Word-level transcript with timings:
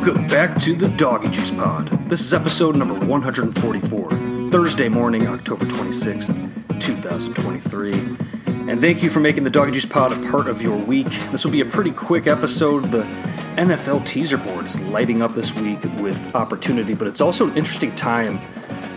Welcome 0.00 0.28
back 0.28 0.56
to 0.60 0.74
the 0.74 0.88
Doggy 0.88 1.28
Juice 1.28 1.50
Pod. 1.50 1.90
This 2.08 2.22
is 2.22 2.32
episode 2.32 2.74
number 2.74 2.94
144, 2.94 4.50
Thursday 4.50 4.88
morning, 4.88 5.26
October 5.26 5.66
26th, 5.66 6.80
2023. 6.80 7.92
And 8.70 8.80
thank 8.80 9.02
you 9.02 9.10
for 9.10 9.20
making 9.20 9.44
the 9.44 9.50
Doggy 9.50 9.72
Juice 9.72 9.84
Pod 9.84 10.12
a 10.12 10.30
part 10.30 10.48
of 10.48 10.62
your 10.62 10.74
week. 10.74 11.10
This 11.32 11.44
will 11.44 11.52
be 11.52 11.60
a 11.60 11.66
pretty 11.66 11.90
quick 11.90 12.26
episode. 12.26 12.90
The 12.90 13.02
NFL 13.56 14.06
teaser 14.06 14.38
board 14.38 14.64
is 14.64 14.80
lighting 14.80 15.20
up 15.20 15.34
this 15.34 15.54
week 15.54 15.82
with 16.00 16.34
opportunity, 16.34 16.94
but 16.94 17.06
it's 17.06 17.20
also 17.20 17.48
an 17.48 17.58
interesting 17.58 17.94
time 17.94 18.40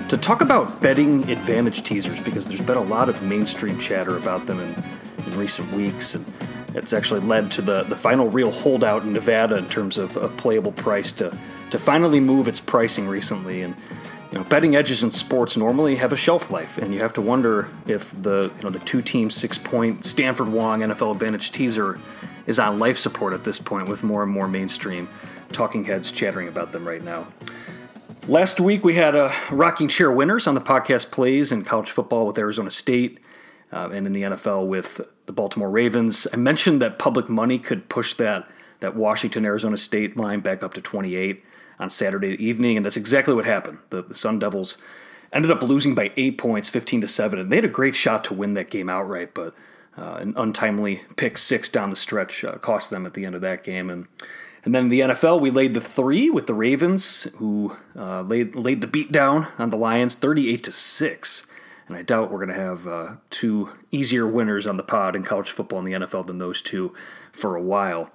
to 0.08 0.16
talk 0.16 0.40
about 0.40 0.82
betting 0.82 1.30
advantage 1.30 1.84
teasers 1.84 2.22
because 2.22 2.48
there's 2.48 2.62
been 2.62 2.78
a 2.78 2.82
lot 2.82 3.10
of 3.10 3.22
mainstream 3.22 3.78
chatter 3.78 4.16
about 4.16 4.46
them 4.46 4.62
in, 4.62 4.84
in 5.26 5.38
recent 5.38 5.70
weeks. 5.74 6.16
And 6.16 6.26
it's 6.74 6.94
actually 6.94 7.22
led 7.22 7.52
to 7.52 7.62
the, 7.62 7.84
the 7.84 7.96
final 7.96 8.30
real 8.30 8.52
holdout 8.52 9.04
in 9.04 9.14
Nevada 9.14 9.56
in 9.56 9.70
terms 9.70 9.98
of 9.98 10.18
a 10.18 10.28
playable 10.28 10.72
price 10.72 11.12
to, 11.14 11.38
to 11.72 11.78
finally 11.78 12.20
move 12.20 12.48
its 12.48 12.60
pricing 12.60 13.08
recently. 13.08 13.62
And 13.62 13.76
you 14.32 14.40
know, 14.40 14.46
betting 14.46 14.76
edges 14.76 15.04
in 15.04 15.12
sports 15.12 15.56
normally 15.56 15.96
have 15.98 16.12
a 16.12 16.16
shelf 16.16 16.50
life, 16.50 16.80
and 16.80 16.92
you 16.92 17.00
have 17.02 17.14
to 17.14 17.22
wonder 17.22 17.70
if 17.86 18.10
the 18.24 18.52
you 18.58 18.64
know 18.64 18.72
the 18.72 18.80
two 18.80 19.02
team 19.04 19.30
six 19.30 19.60
point 19.60 20.04
Stanford 20.04 20.48
Wong 20.48 20.80
NFL 20.80 21.12
Advantage 21.12 21.52
teaser 21.52 22.00
is 22.48 22.58
on 22.58 22.80
life 22.80 22.98
support 22.98 23.34
at 23.34 23.44
this 23.44 23.60
point, 23.60 23.88
with 23.88 24.02
more 24.02 24.24
and 24.24 24.32
more 24.32 24.48
mainstream 24.48 25.08
talking 25.52 25.86
heads 25.86 26.12
chattering 26.12 26.48
about 26.48 26.72
them 26.72 26.88
right 26.88 27.04
now. 27.04 27.28
Last 28.28 28.60
week 28.60 28.84
we 28.84 28.96
had 28.96 29.16
a 29.16 29.32
rocking 29.52 29.88
chair 29.88 30.12
winners 30.12 30.48
on 30.48 30.56
the 30.56 30.62
podcast 30.62 31.12
plays 31.12 31.52
in 31.52 31.64
college 31.64 31.92
football 31.92 32.26
with 32.26 32.38
Arizona 32.40 32.72
State 32.72 33.20
uh, 33.74 33.90
and 33.92 34.06
in 34.06 34.14
the 34.14 34.22
NFL 34.22 34.68
with 34.68 35.02
the 35.26 35.34
Baltimore 35.34 35.70
Ravens. 35.70 36.28
I 36.32 36.38
mentioned 36.38 36.82
that 36.82 37.00
public 37.00 37.28
money 37.28 37.58
could 37.58 37.90
push 37.90 38.14
that 38.16 38.48
that 38.80 38.96
Washington 38.96 39.46
Arizona 39.46 39.78
State 39.78 40.18
line 40.18 40.42
back 40.42 40.62
up 40.62 40.74
to 40.74 40.82
28 40.82 41.42
on 41.80 41.90
Saturday 41.90 42.32
evening, 42.44 42.76
and 42.76 42.86
that's 42.86 42.98
exactly 42.98 43.34
what 43.34 43.46
happened. 43.46 43.80
The, 43.92 44.04
the 44.04 44.14
Sun 44.14 44.40
Devils 44.40 44.78
ended 45.32 45.50
up 45.50 45.64
losing 45.64 45.96
by 45.96 46.12
eight 46.18 46.38
points, 46.38 46.68
15 46.68 47.00
to 47.02 47.08
seven, 47.08 47.40
and 47.40 47.50
they 47.50 47.56
had 47.56 47.66
a 47.66 47.70
great 47.70 47.96
shot 47.96 48.26
to 48.26 48.34
win 48.34 48.56
that 48.56 48.70
game 48.70 48.90
outright, 48.90 49.34
but 49.34 49.56
uh, 49.98 50.18
an 50.20 50.34
untimely 50.36 51.02
pick 51.16 51.38
six 51.38 51.70
down 51.70 51.92
the 51.92 51.96
stretch 51.96 52.44
uh, 52.44 52.58
cost 52.58 52.90
them 52.90 53.06
at 53.06 53.14
the 53.14 53.26
end 53.26 53.36
of 53.36 53.42
that 53.42 53.64
game. 53.64 53.90
And 53.90 54.08
and 54.66 54.74
then 54.74 54.84
in 54.84 54.90
the 54.90 55.00
NFL, 55.02 55.42
we 55.42 55.52
laid 55.52 55.74
the 55.74 55.82
three 55.82 56.30
with 56.30 56.48
the 56.48 56.54
Ravens, 56.54 57.28
who 57.36 57.76
uh, 57.98 58.22
laid 58.22 58.56
laid 58.56 58.82
the 58.82 58.88
beat 58.88 59.12
down 59.12 59.48
on 59.58 59.70
the 59.70 59.78
Lions, 59.78 60.16
38 60.16 60.64
to 60.64 60.72
six 60.72 61.46
and 61.94 62.00
I 62.00 62.04
doubt 62.04 62.32
we're 62.32 62.44
going 62.44 62.58
to 62.58 62.64
have 62.64 62.88
uh, 62.88 63.12
two 63.30 63.70
easier 63.92 64.28
winners 64.28 64.66
on 64.66 64.78
the 64.78 64.84
pod 64.84 65.16
in 65.16 65.22
college 65.22 65.52
football 65.52 65.78
and 65.78 65.88
the 65.88 66.08
NFL 66.08 66.26
than 66.26 66.40
those 66.40 66.60
two 66.60 66.94
for 67.32 67.56
a 67.56 67.62
while. 67.62 68.10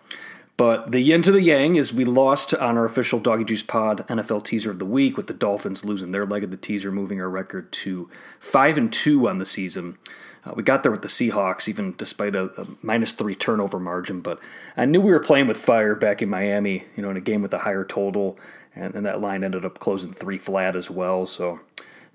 But 0.57 0.91
the 0.91 0.99
yin 0.99 1.23
to 1.23 1.31
the 1.31 1.41
yang 1.41 1.77
is 1.77 1.93
we 1.93 2.05
lost 2.05 2.53
on 2.53 2.77
our 2.77 2.85
official 2.85 3.21
Doggy 3.21 3.45
Juice 3.45 3.63
Pod 3.63 4.05
NFL 4.09 4.43
teaser 4.43 4.73
of 4.73 4.81
the 4.81 4.85
week 4.85 5.17
with 5.17 5.29
the 5.29 5.33
Dolphins 5.33 5.85
losing 5.85 6.11
their 6.11 6.27
leg 6.27 6.43
of 6.43 6.51
the 6.51 6.57
teaser, 6.57 6.91
moving 6.91 7.21
our 7.21 7.31
record 7.31 7.71
to 7.71 8.11
five 8.41 8.77
and 8.77 8.93
two 8.93 9.29
on 9.29 9.39
the 9.39 9.47
season. 9.47 9.97
Uh, 10.45 10.55
we 10.57 10.65
got 10.65 10.83
there 10.83 10.91
with 10.91 11.03
the 11.03 11.09
Seahawks, 11.09 11.69
even 11.69 11.95
despite 11.97 12.35
a, 12.35 12.47
a, 12.61 12.67
minus 12.83 13.13
three 13.13 13.37
turnover 13.37 13.79
margin. 13.79 14.21
But 14.21 14.41
I 14.77 14.85
knew 14.85 15.01
we 15.01 15.13
were 15.13 15.21
playing 15.21 15.47
with 15.47 15.57
fire 15.57 15.95
back 15.95 16.23
in 16.23 16.29
Miami, 16.29 16.85
you 16.97 17.05
know, 17.05 17.11
in 17.11 17.17
a 17.17 17.21
game 17.21 17.43
with 17.43 17.55
a 17.55 17.59
higher 17.59 17.85
total, 17.85 18.37
and, 18.75 18.97
and 18.97 19.07
that 19.07 19.21
line 19.21 19.45
ended 19.45 19.65
up 19.65 19.79
closing 19.79 20.13
three 20.13 20.39
flat 20.39 20.75
as 20.75 20.91
well. 20.91 21.25
So 21.25 21.61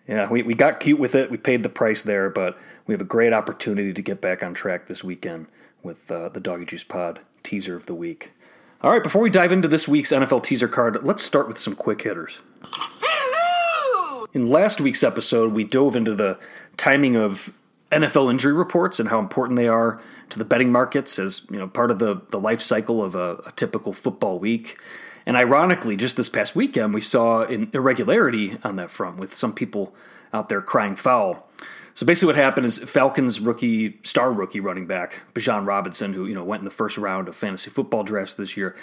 yeah, 0.07 0.29
we, 0.29 0.43
we 0.43 0.53
got 0.53 0.79
cute 0.79 0.99
with 0.99 1.15
it. 1.15 1.31
We 1.31 1.37
paid 1.37 1.63
the 1.63 1.69
price 1.69 2.03
there, 2.03 2.29
but 2.29 2.57
we 2.85 2.93
have 2.93 3.01
a 3.01 3.05
great 3.05 3.33
opportunity 3.33 3.93
to 3.93 4.01
get 4.01 4.21
back 4.21 4.43
on 4.43 4.53
track 4.53 4.87
this 4.87 5.03
weekend 5.03 5.47
with 5.81 6.09
uh, 6.11 6.29
the 6.29 6.39
Doggy 6.39 6.65
Juice 6.65 6.83
Pod 6.83 7.19
teaser 7.43 7.75
of 7.75 7.85
the 7.85 7.95
week. 7.95 8.33
All 8.81 8.91
right, 8.91 9.03
before 9.03 9.21
we 9.21 9.29
dive 9.29 9.53
into 9.53 9.67
this 9.67 9.87
week's 9.87 10.11
NFL 10.11 10.43
teaser 10.43 10.67
card, 10.67 11.03
let's 11.03 11.23
start 11.23 11.47
with 11.47 11.57
some 11.57 11.75
quick 11.75 12.02
hitters. 12.02 12.39
Hello! 12.63 14.25
In 14.33 14.49
last 14.49 14.81
week's 14.81 15.03
episode, 15.03 15.53
we 15.53 15.63
dove 15.63 15.95
into 15.95 16.15
the 16.15 16.37
timing 16.75 17.15
of 17.15 17.53
NFL 17.92 18.30
injury 18.30 18.52
reports 18.52 18.99
and 18.99 19.08
how 19.08 19.19
important 19.19 19.55
they 19.55 19.67
are 19.67 20.02
to 20.30 20.37
the 20.37 20.43
betting 20.43 20.71
markets 20.71 21.17
as 21.19 21.47
you 21.49 21.58
know 21.58 21.67
part 21.67 21.92
of 21.92 21.99
the, 21.99 22.21
the 22.31 22.39
life 22.39 22.59
cycle 22.59 23.03
of 23.03 23.15
a, 23.15 23.36
a 23.45 23.53
typical 23.55 23.93
football 23.93 24.39
week. 24.39 24.77
And 25.26 25.38
ironically, 25.38 25.95
just 25.95 26.17
this 26.17 26.30
past 26.30 26.56
weekend, 26.56 26.94
we 26.94 27.02
saw 27.02 27.44
an 27.44 27.70
irregularity 27.73 28.58
on 28.64 28.76
that 28.76 28.92
front 28.92 29.17
with 29.17 29.34
some 29.34 29.54
people 29.54 29.94
out 30.34 30.50
there 30.50 30.61
crying 30.61 30.95
foul. 30.95 31.48
So 31.94 32.06
basically, 32.06 32.28
what 32.28 32.36
happened 32.36 32.66
is 32.66 32.80
Falcons 32.80 33.39
rookie, 33.39 34.00
star 34.04 34.34
rookie 34.34 34.60
running 34.60 34.88
back 34.88 35.22
Bijan 35.34 35.66
Robinson, 35.66 36.14
who 36.14 36.26
you 36.26 36.34
know 36.34 36.44
went 36.44 36.61
in 36.61 36.66
the 36.66 36.72
first 36.72 36.98
round 36.98 37.28
of 37.28 37.36
fantasy 37.36 37.70
football 37.70 38.04
drafts 38.04 38.34
this 38.34 38.58
year, 38.58 38.76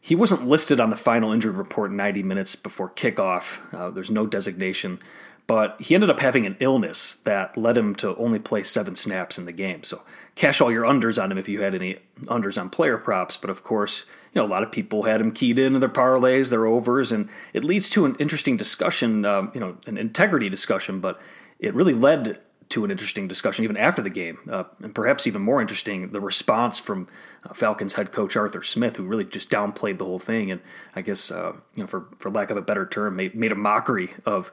he 0.00 0.14
wasn't 0.14 0.46
listed 0.46 0.80
on 0.80 0.90
the 0.90 0.96
final 0.96 1.32
injury 1.32 1.52
report 1.52 1.90
90 1.90 2.22
minutes 2.22 2.54
before 2.56 2.90
kickoff. 2.90 3.60
Uh, 3.74 3.90
there's 3.90 4.10
no 4.10 4.26
designation, 4.26 5.00
but 5.46 5.80
he 5.80 5.94
ended 5.94 6.10
up 6.10 6.20
having 6.20 6.46
an 6.46 6.56
illness 6.60 7.14
that 7.24 7.56
led 7.56 7.76
him 7.76 7.94
to 7.96 8.14
only 8.16 8.38
play 8.38 8.62
seven 8.62 8.94
snaps 8.96 9.38
in 9.38 9.46
the 9.46 9.52
game. 9.52 9.82
So 9.82 10.02
cash 10.34 10.60
all 10.60 10.70
your 10.70 10.84
unders 10.84 11.20
on 11.20 11.32
him 11.32 11.38
if 11.38 11.48
you 11.48 11.62
had 11.62 11.74
any 11.74 11.96
unders 12.24 12.60
on 12.60 12.70
player 12.70 12.98
props. 12.98 13.36
But 13.36 13.50
of 13.50 13.64
course, 13.64 14.04
you 14.34 14.40
know, 14.40 14.46
a 14.46 14.48
lot 14.48 14.62
of 14.62 14.72
people 14.72 15.04
had 15.04 15.20
him 15.20 15.30
keyed 15.30 15.58
into 15.58 15.78
their 15.78 15.88
parlays, 15.88 16.50
their 16.50 16.66
overs, 16.66 17.12
and 17.12 17.28
it 17.52 17.62
leads 17.62 17.88
to 17.90 18.04
an 18.04 18.16
interesting 18.18 18.56
discussion, 18.56 19.24
um, 19.24 19.52
you 19.54 19.60
know, 19.60 19.76
an 19.86 19.96
integrity 19.96 20.48
discussion, 20.48 21.00
but 21.00 21.20
it 21.58 21.72
really 21.72 21.94
led 21.94 22.40
to 22.70 22.84
an 22.84 22.90
interesting 22.90 23.28
discussion 23.28 23.62
even 23.62 23.76
after 23.76 24.02
the 24.02 24.10
game, 24.10 24.38
uh, 24.50 24.64
and 24.82 24.94
perhaps 24.94 25.26
even 25.26 25.42
more 25.42 25.60
interesting, 25.60 26.10
the 26.10 26.20
response 26.20 26.78
from 26.78 27.06
uh, 27.44 27.54
Falcons 27.54 27.94
head 27.94 28.10
coach 28.10 28.36
Arthur 28.36 28.62
Smith, 28.62 28.96
who 28.96 29.04
really 29.04 29.24
just 29.24 29.50
downplayed 29.50 29.98
the 29.98 30.04
whole 30.04 30.18
thing, 30.18 30.50
and 30.50 30.60
I 30.96 31.02
guess, 31.02 31.30
uh, 31.30 31.52
you 31.74 31.82
know, 31.82 31.86
for 31.86 32.06
for 32.18 32.30
lack 32.30 32.50
of 32.50 32.56
a 32.56 32.62
better 32.62 32.86
term, 32.86 33.16
made, 33.16 33.34
made 33.34 33.52
a 33.52 33.56
mockery 33.56 34.14
of 34.24 34.50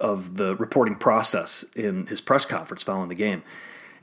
of 0.00 0.38
the 0.38 0.56
reporting 0.56 0.94
process 0.94 1.64
in 1.76 2.06
his 2.06 2.22
press 2.22 2.46
conference 2.46 2.82
following 2.82 3.10
the 3.10 3.14
game. 3.14 3.42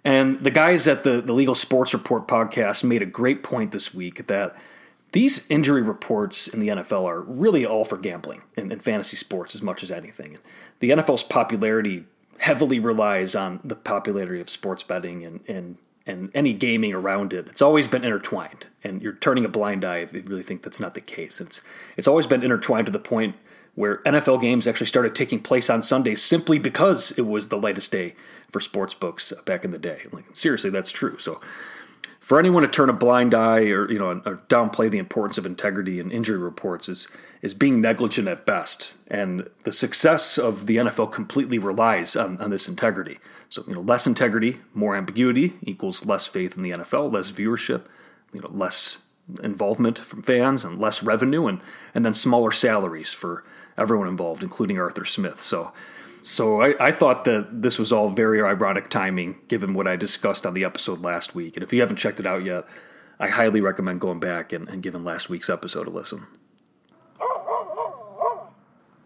And 0.04 0.44
the 0.44 0.52
guys 0.52 0.88
at 0.88 1.04
the, 1.04 1.22
the 1.22 1.34
Legal 1.34 1.56
Sports 1.56 1.94
Report 1.94 2.28
podcast 2.28 2.84
made 2.84 3.02
a 3.02 3.06
great 3.06 3.42
point 3.42 3.72
this 3.72 3.94
week 3.94 4.28
that 4.28 4.56
these 5.12 5.50
injury 5.50 5.82
reports 5.82 6.48
in 6.48 6.60
the 6.60 6.68
NFL 6.68 7.06
are 7.06 7.22
really 7.22 7.66
all 7.66 7.86
for 7.86 7.98
gambling 7.98 8.42
and, 8.56 8.72
and 8.72 8.84
fantasy 8.84 9.18
sports 9.18 9.56
as 9.56 9.62
much 9.62 9.84
as 9.84 9.92
anything. 9.92 10.38
The 10.80 10.90
NFL's 10.90 11.24
popularity 11.24 12.06
heavily 12.40 12.80
relies 12.80 13.36
on 13.36 13.60
the 13.64 13.76
popularity 13.76 14.40
of 14.42 14.50
sports 14.50 14.84
betting 14.84 15.24
and, 15.24 15.42
and 15.48 15.78
and 16.06 16.32
any 16.34 16.54
gaming 16.54 16.94
around 16.94 17.34
it. 17.34 17.50
It's 17.50 17.62
always 17.62 17.86
been 17.86 18.06
intertwined, 18.06 18.68
and 18.82 19.02
you're 19.02 19.14
turning 19.14 19.44
a 19.44 19.50
blind 19.50 19.84
eye 19.84 19.98
if 19.98 20.14
you 20.14 20.24
really 20.26 20.42
think 20.42 20.64
that's 20.64 20.80
not 20.80 20.94
the 20.94 21.02
case. 21.02 21.42
It's 21.42 21.62
it's 21.98 22.08
always 22.08 22.26
been 22.26 22.44
intertwined 22.44 22.86
to 22.86 22.92
the 22.92 23.00
point 23.00 23.36
where 23.76 23.98
NFL 24.04 24.42
games 24.42 24.68
actually 24.68 24.88
started 24.88 25.14
taking 25.14 25.40
place 25.40 25.70
on 25.70 25.84
Sundays 25.84 26.24
simply 26.24 26.58
because 26.58 27.12
it 27.12 27.28
was 27.28 27.50
the 27.50 27.58
latest 27.58 27.92
day 27.92 28.16
for 28.50 28.60
sports 28.60 28.94
books 28.94 29.34
back 29.46 29.66
in 29.66 29.72
the 29.72 29.78
day. 29.78 30.04
Like 30.12 30.26
seriously, 30.34 30.70
that's 30.70 30.92
true. 30.92 31.20
So 31.20 31.42
for 32.28 32.38
anyone 32.38 32.62
to 32.62 32.68
turn 32.68 32.90
a 32.90 32.94
blind 32.94 33.34
eye 33.34 33.70
or 33.70 33.90
you 33.90 33.98
know 33.98 34.22
or 34.26 34.42
downplay 34.50 34.92
the 34.92 34.98
importance 34.98 35.38
of 35.38 35.46
integrity 35.46 35.98
in 35.98 36.12
injury 36.12 36.38
reports 36.38 36.90
is 36.90 37.08
is 37.42 37.54
being 37.54 37.80
negligent 37.80 38.28
at 38.28 38.46
best. 38.46 38.96
And 39.08 39.50
the 39.64 39.72
success 39.72 40.38
of 40.38 40.66
the 40.66 40.76
NFL 40.76 41.14
completely 41.14 41.58
relies 41.58 42.18
on, 42.18 42.38
on 42.42 42.50
this 42.50 42.68
integrity. 42.68 43.20
So 43.48 43.64
you 43.66 43.76
know, 43.76 43.80
less 43.80 44.06
integrity, 44.06 44.60
more 44.74 44.98
ambiguity 44.98 45.54
equals 45.62 46.06
less 46.06 46.26
faith 46.26 46.58
in 46.58 46.64
the 46.64 46.72
NFL, 46.72 47.14
less 47.14 47.32
viewership, 47.32 47.84
you 48.34 48.42
know, 48.42 48.50
less 48.52 48.98
involvement 49.42 49.98
from 49.98 50.22
fans 50.22 50.66
and 50.66 50.82
less 50.82 51.02
revenue 51.02 51.48
and 51.48 51.62
and 51.96 52.04
then 52.04 52.14
smaller 52.14 52.52
salaries 52.52 53.14
for 53.14 53.46
everyone 53.78 54.10
involved, 54.10 54.44
including 54.44 54.78
Arthur 54.78 55.06
Smith. 55.06 55.40
So 55.40 55.72
so 56.24 56.62
I, 56.62 56.88
I, 56.88 56.92
thought 56.92 57.24
that 57.26 57.62
this 57.62 57.78
was 57.80 57.92
all 57.92 58.10
very 58.10 58.42
ironic 58.42 58.90
timing, 58.90 59.38
given 59.48 59.74
what 59.74 59.88
I 59.88 59.96
discussed 59.96 60.46
on 60.46 60.54
the 60.54 60.64
episode 60.64 61.02
last 61.02 61.36
week. 61.36 61.56
And 61.56 61.64
if 61.64 61.72
you 61.72 61.82
haven't 61.82 61.98
checked 61.98 62.20
it 62.20 62.26
out 62.26 62.46
yet, 62.46 62.66
I 63.20 63.30
highly 63.30 63.62
recommend 63.62 64.02
going 64.02 64.20
back 64.20 64.54
and, 64.54 64.68
and 64.70 64.84
giving 64.84 65.04
last 65.04 65.30
week's 65.30 65.50
episode 65.50 65.88
a 65.88 65.90
listen. 65.90 66.28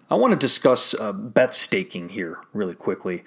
I 0.10 0.16
want 0.16 0.32
to 0.32 0.38
discuss 0.38 0.94
uh, 0.94 1.14
bet 1.14 1.56
staking 1.56 2.10
here 2.10 2.40
really 2.54 2.76
quickly. 2.76 3.24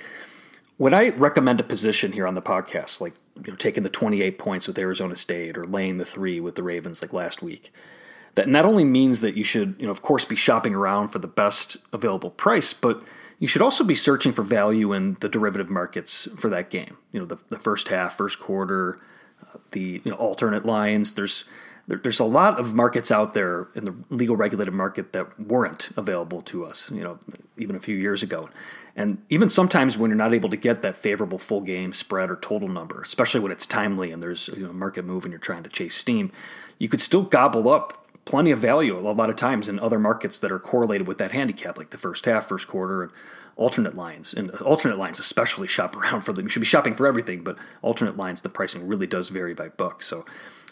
When 0.77 0.93
I 0.93 1.11
recommend 1.11 1.61
a 1.61 1.65
position 1.65 2.13
here 2.13 2.27
on 2.27 2.35
the 2.35 2.43
podcast, 2.43 3.01
like 3.01 3.15
you 3.43 3.53
know, 3.53 3.57
taking 3.57 3.83
the 3.83 3.89
28 3.89 4.39
points 4.39 4.67
with 4.67 4.79
Arizona 4.79 5.17
State 5.17 5.57
or 5.57 5.65
laying 5.65 5.97
the 5.97 6.05
three 6.05 6.41
with 6.41 6.57
the 6.57 6.63
Ravens 6.63 7.01
like 7.01 7.13
last 7.13 7.43
week, 7.43 7.73
that 8.35 8.49
not 8.49 8.65
only 8.65 8.85
means 8.85 9.21
that 9.23 9.37
you 9.37 9.45
should, 9.45 9.77
you 9.79 9.87
know, 9.87 9.93
of 9.93 10.03
course, 10.03 10.25
be 10.25 10.37
shopping 10.37 10.75
around 10.75 11.09
for 11.09 11.21
the 11.21 11.29
best 11.29 11.79
available 11.93 12.31
price, 12.31 12.73
but 12.75 13.03
you 13.44 13.49
should 13.49 13.61
also 13.61 13.85
be 13.85 13.94
searching 13.94 14.32
for 14.32 14.41
value 14.41 14.94
in 14.94 15.19
the 15.20 15.29
derivative 15.29 15.69
markets 15.69 16.26
for 16.38 16.49
that 16.49 16.70
game. 16.70 16.96
You 17.12 17.20
know, 17.20 17.26
the, 17.26 17.37
the 17.50 17.58
first 17.58 17.88
half, 17.88 18.17
first 18.17 18.41
quarter, 18.41 19.02
uh, 19.43 19.58
the 19.73 20.00
you 20.02 20.11
know, 20.11 20.17
alternate 20.17 20.64
lines. 20.64 21.12
There's 21.12 21.44
there, 21.87 22.00
there's 22.02 22.20
a 22.20 22.25
lot 22.25 22.58
of 22.58 22.75
markets 22.75 23.11
out 23.11 23.35
there 23.35 23.69
in 23.75 23.85
the 23.85 23.94
legal 24.08 24.35
regulated 24.35 24.73
market 24.73 25.12
that 25.12 25.38
weren't 25.38 25.91
available 25.94 26.41
to 26.41 26.64
us. 26.64 26.91
You 26.91 27.02
know, 27.02 27.19
even 27.58 27.76
a 27.76 27.81
few 27.81 27.94
years 27.94 28.23
ago, 28.23 28.49
and 28.96 29.19
even 29.29 29.50
sometimes 29.50 29.99
when 29.99 30.08
you're 30.08 30.17
not 30.17 30.32
able 30.32 30.49
to 30.49 30.56
get 30.56 30.81
that 30.81 30.96
favorable 30.96 31.38
full 31.38 31.61
game 31.61 31.93
spread 31.93 32.31
or 32.31 32.37
total 32.37 32.69
number, 32.70 33.02
especially 33.02 33.41
when 33.41 33.52
it's 33.52 33.67
timely 33.67 34.11
and 34.11 34.23
there's 34.23 34.49
you 34.56 34.67
know 34.67 34.73
market 34.73 35.05
move 35.05 35.26
and 35.26 35.32
you're 35.32 35.38
trying 35.38 35.64
to 35.64 35.69
chase 35.69 35.96
steam, 35.96 36.32
you 36.79 36.88
could 36.88 37.02
still 37.02 37.25
gobble 37.25 37.69
up 37.69 38.04
plenty 38.25 38.50
of 38.50 38.59
value 38.59 38.97
a 38.97 39.00
lot 39.00 39.31
of 39.31 39.37
times 39.37 39.69
in 39.69 39.79
other 39.79 39.99
markets 39.99 40.38
that 40.38 40.50
are 40.50 40.59
correlated 40.59 41.06
with 41.06 41.19
that 41.19 41.32
handicap, 41.32 41.76
like 41.76 41.91
the 41.91 41.99
first 41.99 42.25
half, 42.25 42.47
first 42.47 42.67
quarter, 42.67 43.03
and 43.03 43.12
alternate 43.56 43.94
lines. 43.94 44.32
And 44.35 44.50
alternate 44.62 44.99
lines, 44.99 45.19
especially, 45.19 45.69
shop 45.69 45.97
around 45.97 46.23
for 46.23 46.32
them. 46.32 46.47
You 46.47 46.50
should 46.50 46.61
be 46.61 46.67
shopping 46.67 46.94
for 46.94 47.06
everything, 47.06 47.43
but 47.43 47.56
alternate 47.82 48.17
lines, 48.17 48.43
the 48.43 48.49
pricing 48.49 48.87
really 48.87 49.06
does 49.06 49.29
vary 49.29 49.55
by 49.55 49.69
book. 49.69 50.03
So 50.03 50.25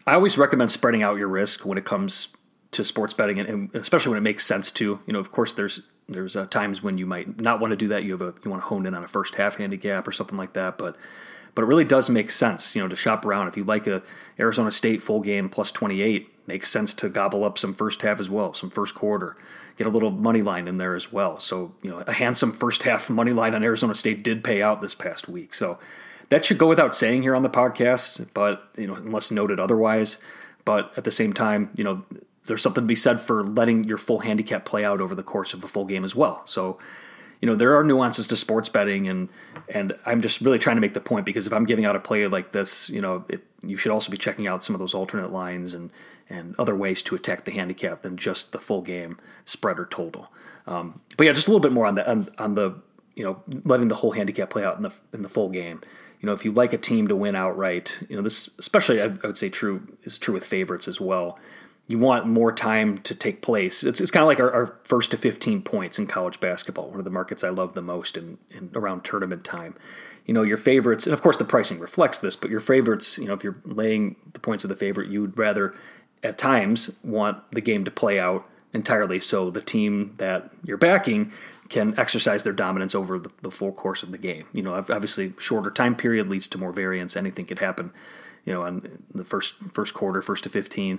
I 0.06 0.14
always 0.14 0.38
recommend 0.38 0.70
spreading 0.70 1.02
out 1.02 1.18
your 1.18 1.28
risk 1.28 1.64
when 1.66 1.78
it 1.78 1.84
comes 1.84 2.28
to 2.72 2.84
sports 2.84 3.12
betting, 3.12 3.38
and, 3.38 3.74
especially 3.74 4.10
when 4.10 4.18
it 4.18 4.22
makes 4.22 4.46
sense 4.46 4.70
to. 4.72 5.00
You 5.06 5.12
know, 5.12 5.20
of 5.20 5.30
course, 5.30 5.52
there's 5.52 5.82
there's 6.08 6.34
uh, 6.36 6.46
times 6.46 6.82
when 6.82 6.98
you 6.98 7.06
might 7.06 7.40
not 7.40 7.60
want 7.60 7.70
to 7.70 7.76
do 7.76 7.88
that. 7.88 8.02
You 8.02 8.12
have 8.12 8.22
a 8.22 8.34
you 8.44 8.50
want 8.50 8.62
to 8.62 8.68
hone 8.68 8.86
in 8.86 8.94
on 8.94 9.04
a 9.04 9.08
first 9.08 9.34
half 9.36 9.56
handicap 9.56 10.08
or 10.08 10.12
something 10.12 10.38
like 10.38 10.54
that, 10.54 10.78
but 10.78 10.96
but 11.54 11.62
it 11.62 11.66
really 11.66 11.84
does 11.84 12.08
make 12.08 12.30
sense, 12.30 12.74
you 12.74 12.82
know, 12.82 12.88
to 12.88 12.96
shop 12.96 13.26
around. 13.26 13.48
If 13.48 13.56
you 13.56 13.64
like 13.64 13.86
a 13.86 14.02
Arizona 14.38 14.72
State 14.72 15.02
full 15.02 15.20
game 15.20 15.48
plus 15.50 15.70
28, 15.70 16.31
makes 16.46 16.70
sense 16.70 16.92
to 16.94 17.08
gobble 17.08 17.44
up 17.44 17.58
some 17.58 17.74
first 17.74 18.02
half 18.02 18.20
as 18.20 18.28
well, 18.28 18.54
some 18.54 18.70
first 18.70 18.94
quarter. 18.94 19.36
Get 19.76 19.86
a 19.86 19.90
little 19.90 20.10
money 20.10 20.42
line 20.42 20.68
in 20.68 20.78
there 20.78 20.94
as 20.94 21.12
well. 21.12 21.38
So, 21.40 21.74
you 21.82 21.90
know, 21.90 21.98
a 22.06 22.12
handsome 22.12 22.52
first 22.52 22.82
half 22.82 23.08
money 23.08 23.32
line 23.32 23.54
on 23.54 23.62
Arizona 23.62 23.94
State 23.94 24.22
did 24.22 24.44
pay 24.44 24.60
out 24.60 24.80
this 24.80 24.94
past 24.94 25.28
week. 25.28 25.54
So 25.54 25.78
that 26.28 26.44
should 26.44 26.58
go 26.58 26.68
without 26.68 26.94
saying 26.94 27.22
here 27.22 27.34
on 27.34 27.42
the 27.42 27.50
podcast, 27.50 28.28
but, 28.34 28.68
you 28.76 28.86
know, 28.86 28.94
unless 28.94 29.30
noted 29.30 29.60
otherwise. 29.60 30.18
But 30.64 30.92
at 30.96 31.04
the 31.04 31.12
same 31.12 31.32
time, 31.32 31.70
you 31.76 31.84
know, 31.84 32.04
there's 32.46 32.62
something 32.62 32.84
to 32.84 32.88
be 32.88 32.94
said 32.94 33.20
for 33.20 33.42
letting 33.44 33.84
your 33.84 33.98
full 33.98 34.20
handicap 34.20 34.64
play 34.64 34.84
out 34.84 35.00
over 35.00 35.14
the 35.14 35.22
course 35.22 35.54
of 35.54 35.62
a 35.62 35.68
full 35.68 35.84
game 35.84 36.04
as 36.04 36.14
well. 36.14 36.42
So, 36.44 36.78
you 37.42 37.46
know, 37.46 37.56
there 37.56 37.76
are 37.76 37.82
nuances 37.82 38.28
to 38.28 38.36
sports 38.36 38.68
betting, 38.68 39.08
and 39.08 39.28
and 39.68 39.94
I'm 40.06 40.22
just 40.22 40.40
really 40.40 40.60
trying 40.60 40.76
to 40.76 40.80
make 40.80 40.94
the 40.94 41.00
point 41.00 41.26
because 41.26 41.46
if 41.46 41.52
I'm 41.52 41.66
giving 41.66 41.84
out 41.84 41.96
a 41.96 42.00
play 42.00 42.26
like 42.28 42.52
this, 42.52 42.88
you 42.88 43.00
know, 43.00 43.24
it, 43.28 43.42
you 43.62 43.76
should 43.76 43.90
also 43.90 44.12
be 44.12 44.16
checking 44.16 44.46
out 44.46 44.62
some 44.62 44.76
of 44.76 44.78
those 44.78 44.94
alternate 44.94 45.32
lines 45.32 45.74
and 45.74 45.90
and 46.30 46.54
other 46.56 46.76
ways 46.76 47.02
to 47.02 47.16
attack 47.16 47.44
the 47.44 47.50
handicap 47.50 48.02
than 48.02 48.16
just 48.16 48.52
the 48.52 48.60
full 48.60 48.80
game 48.80 49.18
spread 49.44 49.80
or 49.80 49.86
total. 49.86 50.30
Um, 50.68 51.00
but 51.16 51.26
yeah, 51.26 51.32
just 51.32 51.48
a 51.48 51.50
little 51.50 51.60
bit 51.60 51.72
more 51.72 51.84
on 51.84 51.96
the 51.96 52.08
on, 52.08 52.28
on 52.38 52.54
the 52.54 52.76
you 53.16 53.24
know 53.24 53.42
letting 53.64 53.88
the 53.88 53.96
whole 53.96 54.12
handicap 54.12 54.48
play 54.48 54.64
out 54.64 54.76
in 54.76 54.84
the 54.84 54.92
in 55.12 55.22
the 55.22 55.28
full 55.28 55.48
game. 55.48 55.80
You 56.20 56.28
know, 56.28 56.34
if 56.34 56.44
you 56.44 56.52
like 56.52 56.72
a 56.72 56.78
team 56.78 57.08
to 57.08 57.16
win 57.16 57.34
outright, 57.34 57.98
you 58.08 58.14
know 58.14 58.22
this 58.22 58.50
especially 58.60 59.02
I, 59.02 59.06
I 59.06 59.26
would 59.26 59.36
say 59.36 59.48
true 59.48 59.82
is 60.04 60.16
true 60.16 60.32
with 60.32 60.46
favorites 60.46 60.86
as 60.86 61.00
well 61.00 61.40
you 61.92 61.98
want 61.98 62.26
more 62.26 62.50
time 62.50 62.96
to 62.96 63.14
take 63.14 63.42
place. 63.42 63.84
It's, 63.84 64.00
it's 64.00 64.10
kind 64.10 64.22
of 64.22 64.26
like 64.26 64.40
our, 64.40 64.50
our, 64.50 64.78
first 64.82 65.10
to 65.10 65.18
15 65.18 65.60
points 65.60 65.98
in 65.98 66.06
college 66.06 66.40
basketball, 66.40 66.88
one 66.88 66.98
of 66.98 67.04
the 67.04 67.10
markets 67.10 67.44
I 67.44 67.50
love 67.50 67.74
the 67.74 67.82
most 67.82 68.16
in, 68.16 68.38
in, 68.48 68.70
around 68.74 69.04
tournament 69.04 69.44
time. 69.44 69.74
You 70.24 70.32
know, 70.32 70.40
your 70.40 70.56
favorites, 70.56 71.04
and 71.04 71.12
of 71.12 71.20
course 71.20 71.36
the 71.36 71.44
pricing 71.44 71.78
reflects 71.80 72.18
this, 72.18 72.34
but 72.34 72.48
your 72.48 72.60
favorites, 72.60 73.18
you 73.18 73.26
know, 73.26 73.34
if 73.34 73.44
you're 73.44 73.58
laying 73.66 74.16
the 74.32 74.40
points 74.40 74.64
of 74.64 74.70
the 74.70 74.74
favorite, 74.74 75.10
you 75.10 75.20
would 75.20 75.36
rather 75.36 75.74
at 76.22 76.38
times 76.38 76.92
want 77.04 77.38
the 77.50 77.60
game 77.60 77.84
to 77.84 77.90
play 77.90 78.18
out 78.18 78.48
entirely 78.72 79.20
so 79.20 79.50
the 79.50 79.60
team 79.60 80.14
that 80.16 80.50
you're 80.64 80.78
backing 80.78 81.30
can 81.68 81.98
exercise 81.98 82.42
their 82.42 82.54
dominance 82.54 82.94
over 82.94 83.18
the, 83.18 83.30
the 83.42 83.50
full 83.50 83.72
course 83.72 84.02
of 84.02 84.12
the 84.12 84.18
game. 84.18 84.46
You 84.54 84.62
know, 84.62 84.72
obviously 84.72 85.34
shorter 85.38 85.70
time 85.70 85.94
period 85.94 86.30
leads 86.30 86.46
to 86.46 86.58
more 86.58 86.72
variance. 86.72 87.18
Anything 87.18 87.44
could 87.44 87.58
happen 87.58 87.92
you 88.44 88.52
know, 88.52 88.62
on 88.62 89.02
the 89.14 89.24
first 89.24 89.54
first 89.72 89.94
quarter, 89.94 90.22
first 90.22 90.44
to 90.44 90.50
fifteen. 90.50 90.98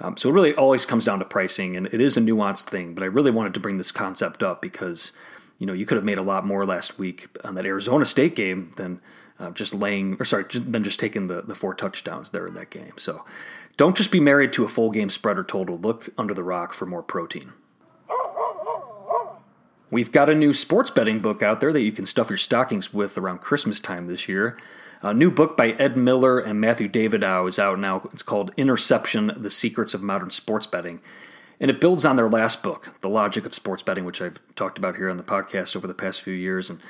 Um, 0.00 0.16
so 0.16 0.30
it 0.30 0.32
really 0.32 0.54
always 0.54 0.86
comes 0.86 1.04
down 1.04 1.18
to 1.18 1.24
pricing, 1.24 1.76
and 1.76 1.86
it 1.88 2.00
is 2.00 2.16
a 2.16 2.20
nuanced 2.20 2.64
thing. 2.64 2.94
But 2.94 3.02
I 3.04 3.06
really 3.06 3.30
wanted 3.30 3.54
to 3.54 3.60
bring 3.60 3.78
this 3.78 3.92
concept 3.92 4.42
up 4.42 4.62
because 4.62 5.12
you 5.58 5.66
know 5.66 5.72
you 5.72 5.86
could 5.86 5.96
have 5.96 6.04
made 6.04 6.18
a 6.18 6.22
lot 6.22 6.46
more 6.46 6.64
last 6.64 6.98
week 6.98 7.28
on 7.44 7.54
that 7.54 7.66
Arizona 7.66 8.04
State 8.04 8.34
game 8.34 8.72
than 8.76 9.00
uh, 9.38 9.50
just 9.50 9.74
laying, 9.74 10.16
or 10.20 10.24
sorry, 10.24 10.44
than 10.52 10.84
just 10.84 11.00
taking 11.00 11.26
the 11.26 11.42
the 11.42 11.54
four 11.54 11.74
touchdowns 11.74 12.30
there 12.30 12.46
in 12.46 12.54
that 12.54 12.70
game. 12.70 12.94
So 12.96 13.24
don't 13.76 13.96
just 13.96 14.10
be 14.10 14.20
married 14.20 14.52
to 14.54 14.64
a 14.64 14.68
full 14.68 14.90
game 14.90 15.10
spread 15.10 15.38
or 15.38 15.44
total. 15.44 15.78
Look 15.78 16.10
under 16.18 16.34
the 16.34 16.44
rock 16.44 16.74
for 16.74 16.86
more 16.86 17.02
protein. 17.02 17.52
We've 19.90 20.12
got 20.12 20.30
a 20.30 20.34
new 20.34 20.52
sports 20.52 20.88
betting 20.90 21.18
book 21.18 21.42
out 21.42 21.60
there 21.60 21.72
that 21.72 21.80
you 21.80 21.90
can 21.90 22.06
stuff 22.06 22.30
your 22.30 22.36
stockings 22.36 22.94
with 22.94 23.18
around 23.18 23.40
Christmas 23.40 23.80
time 23.80 24.06
this 24.06 24.28
year. 24.28 24.56
A 25.02 25.14
new 25.14 25.30
book 25.30 25.56
by 25.56 25.70
Ed 25.70 25.96
Miller 25.96 26.38
and 26.38 26.60
Matthew 26.60 26.86
Davidow 26.86 27.48
is 27.48 27.58
out 27.58 27.78
now. 27.78 28.06
It's 28.12 28.22
called 28.22 28.52
Interception 28.58 29.32
The 29.34 29.48
Secrets 29.48 29.94
of 29.94 30.02
Modern 30.02 30.30
Sports 30.30 30.66
Betting. 30.66 31.00
And 31.58 31.70
it 31.70 31.80
builds 31.80 32.04
on 32.04 32.16
their 32.16 32.28
last 32.28 32.62
book, 32.62 32.94
The 33.00 33.08
Logic 33.08 33.46
of 33.46 33.54
Sports 33.54 33.82
Betting, 33.82 34.04
which 34.04 34.20
I've 34.20 34.38
talked 34.56 34.76
about 34.76 34.96
here 34.96 35.08
on 35.08 35.16
the 35.16 35.22
podcast 35.22 35.74
over 35.74 35.86
the 35.86 35.94
past 35.94 36.20
few 36.20 36.34
years, 36.34 36.68
and, 36.68 36.80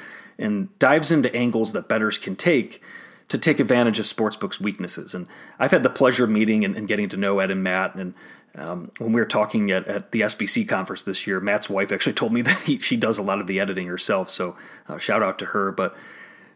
and 0.41 0.77
dives 0.81 1.13
into 1.13 1.35
angles 1.35 1.73
that 1.73 1.89
bettors 1.89 2.19
can 2.19 2.35
take 2.35 2.83
to 3.29 3.39
take 3.39 3.61
advantage 3.61 4.01
of 4.01 4.07
sportsbooks' 4.07 4.61
weaknesses. 4.61 5.15
And 5.15 5.29
I've 5.61 5.71
had 5.71 5.85
the 5.85 5.91
pleasure 5.91 6.25
of 6.25 6.31
meeting 6.31 6.65
and, 6.65 6.75
and 6.75 6.89
getting 6.89 7.09
to 7.11 7.17
know 7.17 7.39
Ed 7.39 7.53
and 7.53 7.63
Matt. 7.63 7.95
And 7.95 8.15
um, 8.57 8.91
when 8.99 9.13
we 9.13 9.21
were 9.21 9.27
talking 9.27 9.71
at, 9.71 9.87
at 9.87 10.11
the 10.11 10.23
SBC 10.23 10.69
conference 10.69 11.05
this 11.05 11.29
year, 11.29 11.39
Matt's 11.39 11.71
wife 11.71 11.93
actually 11.93 12.13
told 12.15 12.33
me 12.33 12.43
that 12.43 12.61
he, 12.63 12.79
she 12.81 12.97
does 12.97 13.19
a 13.19 13.23
lot 13.23 13.39
of 13.39 13.47
the 13.47 13.61
editing 13.61 13.87
herself. 13.87 14.31
So 14.31 14.57
uh, 14.89 14.99
shout 14.99 15.23
out 15.23 15.39
to 15.39 15.47
her. 15.47 15.71
But 15.71 15.95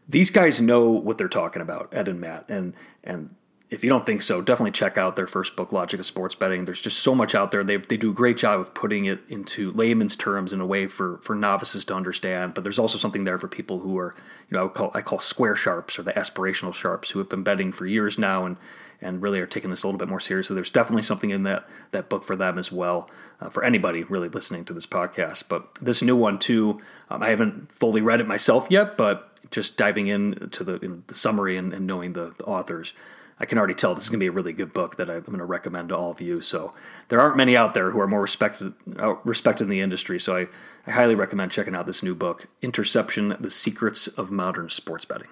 these 0.09 0.31
guys 0.31 0.61
know 0.61 0.91
what 0.91 1.19
they're 1.19 1.29
talking 1.29 1.63
about, 1.63 1.89
Ed 1.93 2.09
and 2.09 2.21
Matt, 2.21 2.47
and 2.49 2.75
and 3.03 3.35
if 3.71 3.83
you 3.83 3.91
don't 3.91 4.07
think 4.07 4.23
so, 4.23 4.41
definitely 4.41 4.71
check 4.71 4.97
out 4.97 5.17
their 5.17 5.27
first 5.27 5.57
book, 5.57 5.73
Logic 5.73 5.99
of 5.99 6.07
Sports 6.07 6.35
Betting. 6.35 6.65
There's 6.65 6.83
just 6.83 7.01
so 7.01 7.15
much 7.15 7.35
out 7.35 7.51
there. 7.51 7.65
They, 7.65 7.79
they 7.79 7.97
do 7.97 8.11
a 8.11 8.15
great 8.15 8.37
job 8.37 8.61
of 8.61 8.73
putting 8.73 9.07
it 9.07 9.21
into 9.29 9.73
layman's 9.73 10.17
terms 10.17 10.53
in 10.53 10.61
a 10.61 10.67
way 10.67 10.87
for, 10.87 11.19
for 11.23 11.35
novices 11.35 11.85
to 11.87 11.95
understand. 11.95 12.55
But 12.55 12.63
there's 12.63 12.79
also 12.79 12.99
something 12.99 13.25
there 13.25 13.39
for 13.39 13.49
people 13.49 13.81
who 13.81 13.99
are, 13.99 14.15
you 14.49 14.57
know, 14.57 14.67
I 14.67 14.69
call 14.69 14.91
I 14.95 15.03
call 15.03 15.19
square 15.19 15.57
sharps 15.57 15.99
or 15.99 16.03
the 16.03 16.13
aspirational 16.13 16.75
sharps 16.75 17.11
who 17.11 17.19
have 17.19 17.29
been 17.29 17.43
betting 17.43 17.73
for 17.73 17.87
years 17.87 18.19
now 18.19 18.47
and 18.47 18.57
and 19.01 19.21
really 19.21 19.41
are 19.41 19.47
taking 19.47 19.71
this 19.71 19.83
a 19.83 19.87
little 19.87 19.99
bit 19.99 20.09
more 20.09 20.21
seriously. 20.21 20.55
There's 20.55 20.71
definitely 20.71 21.03
something 21.03 21.31
in 21.31 21.43
that 21.43 21.67
that 21.91 22.09
book 22.09 22.23
for 22.23 22.37
them 22.37 22.59
as 22.59 22.71
well, 22.71 23.11
uh, 23.41 23.49
for 23.49 23.65
anybody 23.65 24.05
really 24.05 24.29
listening 24.29 24.65
to 24.67 24.75
this 24.75 24.87
podcast. 24.87 25.45
But 25.49 25.75
this 25.81 26.01
new 26.01 26.17
one 26.17 26.39
too, 26.39 26.81
um, 27.11 27.23
I 27.23 27.29
haven't 27.29 27.73
fully 27.73 28.03
read 28.03 28.21
it 28.21 28.29
myself 28.29 28.69
yet, 28.71 28.97
but 28.97 29.34
just 29.55 29.77
diving 29.77 30.09
into 30.09 30.65
the, 30.65 30.77
in 30.81 31.05
the 31.07 31.15
summary 31.15 31.57
and, 31.57 31.73
and 31.73 31.87
knowing 31.87 32.13
the, 32.13 32.35
the, 32.37 32.45
authors, 32.45 32.93
I 33.39 33.47
can 33.47 33.57
already 33.57 33.75
tell 33.75 33.95
this 33.95 34.05
is 34.05 34.11
going 34.11 34.19
to 34.19 34.25
be 34.25 34.29
a 34.29 34.33
really 34.33 34.53
good 34.53 34.73
book 34.73 34.97
that 34.97 35.09
I'm 35.09 35.23
going 35.23 35.39
to 35.39 35.45
recommend 35.45 35.91
to 35.91 35.97
all 35.97 36.11
of 36.11 36.21
you. 36.21 36.41
So 36.41 36.75
there 37.09 37.21
aren't 37.21 37.37
many 37.37 37.57
out 37.57 37.73
there 37.73 37.91
who 37.91 38.01
are 38.01 38.07
more 38.07 38.23
respected 38.23 38.75
uh, 38.99 39.15
respected 39.25 39.65
in 39.65 39.71
the 39.71 39.81
industry. 39.81 40.19
So 40.19 40.37
I, 40.37 40.47
I 40.87 40.91
highly 40.91 41.15
recommend 41.15 41.53
checking 41.53 41.75
out 41.75 41.87
this 41.87 42.03
new 42.03 42.15
book, 42.15 42.49
Interception: 42.63 43.37
The 43.41 43.51
Secrets 43.51 44.07
of 44.09 44.31
Modern 44.31 44.71
Sports 44.71 45.05
Betting. 45.05 45.29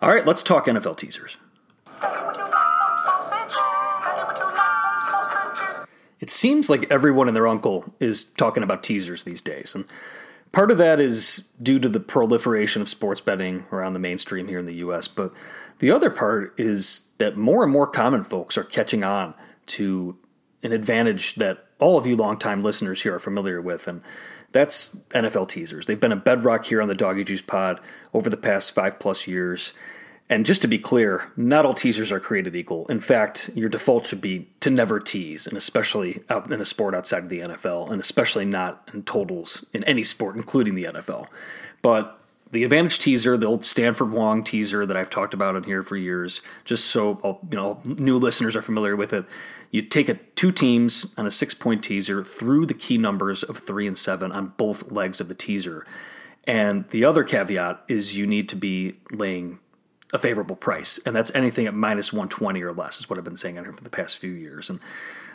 All 0.00 0.10
right, 0.10 0.26
let's 0.26 0.42
talk 0.42 0.66
NFL 0.66 0.96
teasers. 0.96 1.36
It 6.20 6.30
seems 6.30 6.68
like 6.68 6.90
everyone 6.90 7.28
and 7.28 7.36
their 7.36 7.48
uncle 7.48 7.94
is 7.98 8.24
talking 8.24 8.62
about 8.62 8.82
teasers 8.82 9.24
these 9.24 9.40
days, 9.40 9.74
and 9.74 9.86
Part 10.52 10.70
of 10.70 10.78
that 10.78 10.98
is 10.98 11.48
due 11.62 11.78
to 11.78 11.88
the 11.88 12.00
proliferation 12.00 12.82
of 12.82 12.88
sports 12.88 13.20
betting 13.20 13.66
around 13.70 13.92
the 13.92 14.00
mainstream 14.00 14.48
here 14.48 14.58
in 14.58 14.66
the 14.66 14.76
US, 14.76 15.06
but 15.06 15.32
the 15.78 15.90
other 15.90 16.10
part 16.10 16.54
is 16.58 17.12
that 17.18 17.36
more 17.36 17.62
and 17.62 17.72
more 17.72 17.86
common 17.86 18.24
folks 18.24 18.58
are 18.58 18.64
catching 18.64 19.04
on 19.04 19.34
to 19.66 20.16
an 20.62 20.72
advantage 20.72 21.36
that 21.36 21.66
all 21.78 21.96
of 21.96 22.06
you 22.06 22.16
longtime 22.16 22.60
listeners 22.60 23.02
here 23.02 23.14
are 23.14 23.20
familiar 23.20 23.60
with, 23.60 23.86
and 23.86 24.02
that's 24.52 24.96
NFL 25.10 25.48
teasers. 25.48 25.86
They've 25.86 26.00
been 26.00 26.12
a 26.12 26.16
bedrock 26.16 26.66
here 26.66 26.82
on 26.82 26.88
the 26.88 26.94
Doggy 26.94 27.24
Juice 27.24 27.42
Pod 27.42 27.80
over 28.12 28.28
the 28.28 28.36
past 28.36 28.72
five 28.72 28.98
plus 28.98 29.26
years. 29.26 29.72
And 30.30 30.46
just 30.46 30.62
to 30.62 30.68
be 30.68 30.78
clear, 30.78 31.32
not 31.36 31.66
all 31.66 31.74
teasers 31.74 32.12
are 32.12 32.20
created 32.20 32.54
equal. 32.54 32.86
In 32.86 33.00
fact, 33.00 33.50
your 33.56 33.68
default 33.68 34.06
should 34.06 34.20
be 34.20 34.46
to 34.60 34.70
never 34.70 35.00
tease, 35.00 35.48
and 35.48 35.56
especially 35.56 36.22
out 36.30 36.50
in 36.52 36.60
a 36.60 36.64
sport 36.64 36.94
outside 36.94 37.24
of 37.24 37.30
the 37.30 37.40
NFL, 37.40 37.90
and 37.90 38.00
especially 38.00 38.44
not 38.44 38.88
in 38.94 39.02
totals 39.02 39.66
in 39.72 39.82
any 39.84 40.04
sport, 40.04 40.36
including 40.36 40.76
the 40.76 40.84
NFL. 40.84 41.26
But 41.82 42.16
the 42.52 42.62
advantage 42.62 43.00
teaser, 43.00 43.36
the 43.36 43.46
old 43.46 43.64
Stanford 43.64 44.12
Wong 44.12 44.44
teaser 44.44 44.86
that 44.86 44.96
I've 44.96 45.10
talked 45.10 45.34
about 45.34 45.56
on 45.56 45.64
here 45.64 45.82
for 45.82 45.96
years, 45.96 46.42
just 46.64 46.86
so 46.86 47.18
uh, 47.24 47.34
you 47.50 47.56
know 47.56 47.80
new 47.84 48.16
listeners 48.16 48.54
are 48.54 48.62
familiar 48.62 48.94
with 48.94 49.12
it. 49.12 49.24
You 49.72 49.82
take 49.82 50.08
a 50.08 50.14
two 50.14 50.52
teams 50.52 51.12
on 51.18 51.26
a 51.26 51.32
six 51.32 51.54
point 51.54 51.82
teaser 51.82 52.22
through 52.22 52.66
the 52.66 52.74
key 52.74 52.98
numbers 52.98 53.42
of 53.42 53.58
three 53.58 53.88
and 53.88 53.98
seven 53.98 54.30
on 54.30 54.52
both 54.56 54.92
legs 54.92 55.20
of 55.20 55.26
the 55.26 55.34
teaser. 55.34 55.84
And 56.44 56.88
the 56.88 57.04
other 57.04 57.24
caveat 57.24 57.82
is 57.88 58.16
you 58.16 58.28
need 58.28 58.48
to 58.50 58.56
be 58.56 58.94
laying 59.10 59.58
a 60.12 60.18
favorable 60.18 60.56
price, 60.56 60.98
and 61.06 61.14
that's 61.14 61.34
anything 61.34 61.66
at 61.66 61.74
minus 61.74 62.12
120 62.12 62.62
or 62.62 62.72
less, 62.72 62.98
is 62.98 63.08
what 63.08 63.18
I've 63.18 63.24
been 63.24 63.36
saying 63.36 63.58
on 63.58 63.64
here 63.64 63.72
for 63.72 63.84
the 63.84 63.90
past 63.90 64.18
few 64.18 64.32
years. 64.32 64.68
And 64.68 64.80